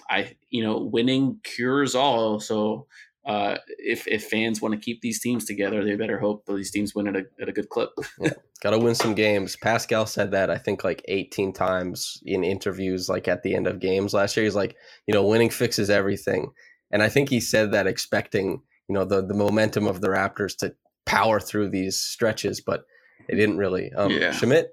[0.08, 2.40] I you know winning cures all.
[2.40, 2.86] So
[3.26, 6.70] uh, if if fans want to keep these teams together, they better hope that these
[6.70, 7.90] teams win at a at a good clip.
[8.20, 8.30] yeah,
[8.62, 9.54] Got to win some games.
[9.54, 13.80] Pascal said that I think like 18 times in interviews, like at the end of
[13.80, 14.44] games last year.
[14.44, 16.50] He's like, you know, winning fixes everything.
[16.90, 20.56] And I think he said that expecting, you know, the, the momentum of the Raptors
[20.58, 22.84] to power through these stretches, but
[23.28, 23.92] it didn't really.
[23.92, 24.32] Um, Yeah.
[24.32, 24.68] Shamit,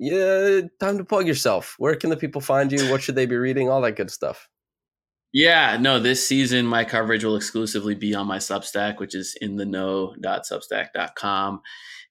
[0.00, 1.74] yeah, time to plug yourself.
[1.78, 2.90] Where can the people find you?
[2.90, 3.68] What should they be reading?
[3.68, 4.48] All that good stuff.
[5.30, 9.56] Yeah, no, this season my coverage will exclusively be on my Substack, which is in
[9.56, 11.60] the know.substack.com.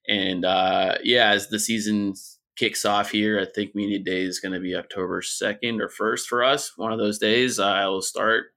[0.08, 2.14] And uh, yeah, as the season
[2.56, 6.28] kicks off here, I think Media Day is going to be October 2nd or 1st
[6.28, 6.78] for us.
[6.78, 8.54] One of those days, I will start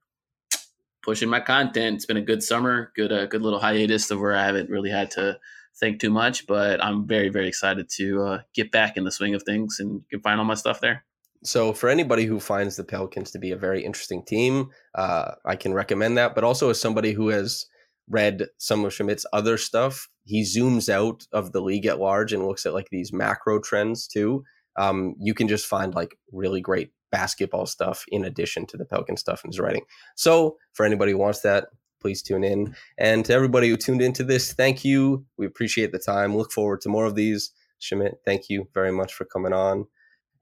[1.02, 1.96] pushing my content.
[1.96, 4.90] It's been a good summer, good, uh, good little hiatus of where I haven't really
[4.90, 5.38] had to
[5.78, 9.34] think too much, but I'm very, very excited to uh, get back in the swing
[9.34, 11.04] of things and you can find all my stuff there.
[11.44, 15.56] so for anybody who finds the Pelicans to be a very interesting team, uh, I
[15.56, 16.34] can recommend that.
[16.34, 17.66] But also as somebody who has
[18.08, 22.46] read some of Shamit's other stuff, he zooms out of the league at large and
[22.46, 24.44] looks at like these macro trends too.
[24.78, 29.16] Um, you can just find like really great basketball stuff in addition to the Pelican
[29.16, 29.84] stuff in his writing.
[30.16, 31.66] So for anybody who wants that,
[32.02, 32.74] please tune in.
[32.98, 35.24] And to everybody who tuned into this, thank you.
[35.38, 36.36] We appreciate the time.
[36.36, 37.52] Look forward to more of these.
[37.80, 39.86] Shamit, thank you very much for coming on.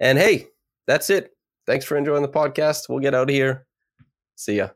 [0.01, 0.49] And hey,
[0.87, 1.37] that's it.
[1.67, 2.89] Thanks for enjoying the podcast.
[2.89, 3.67] We'll get out of here.
[4.35, 4.71] See ya.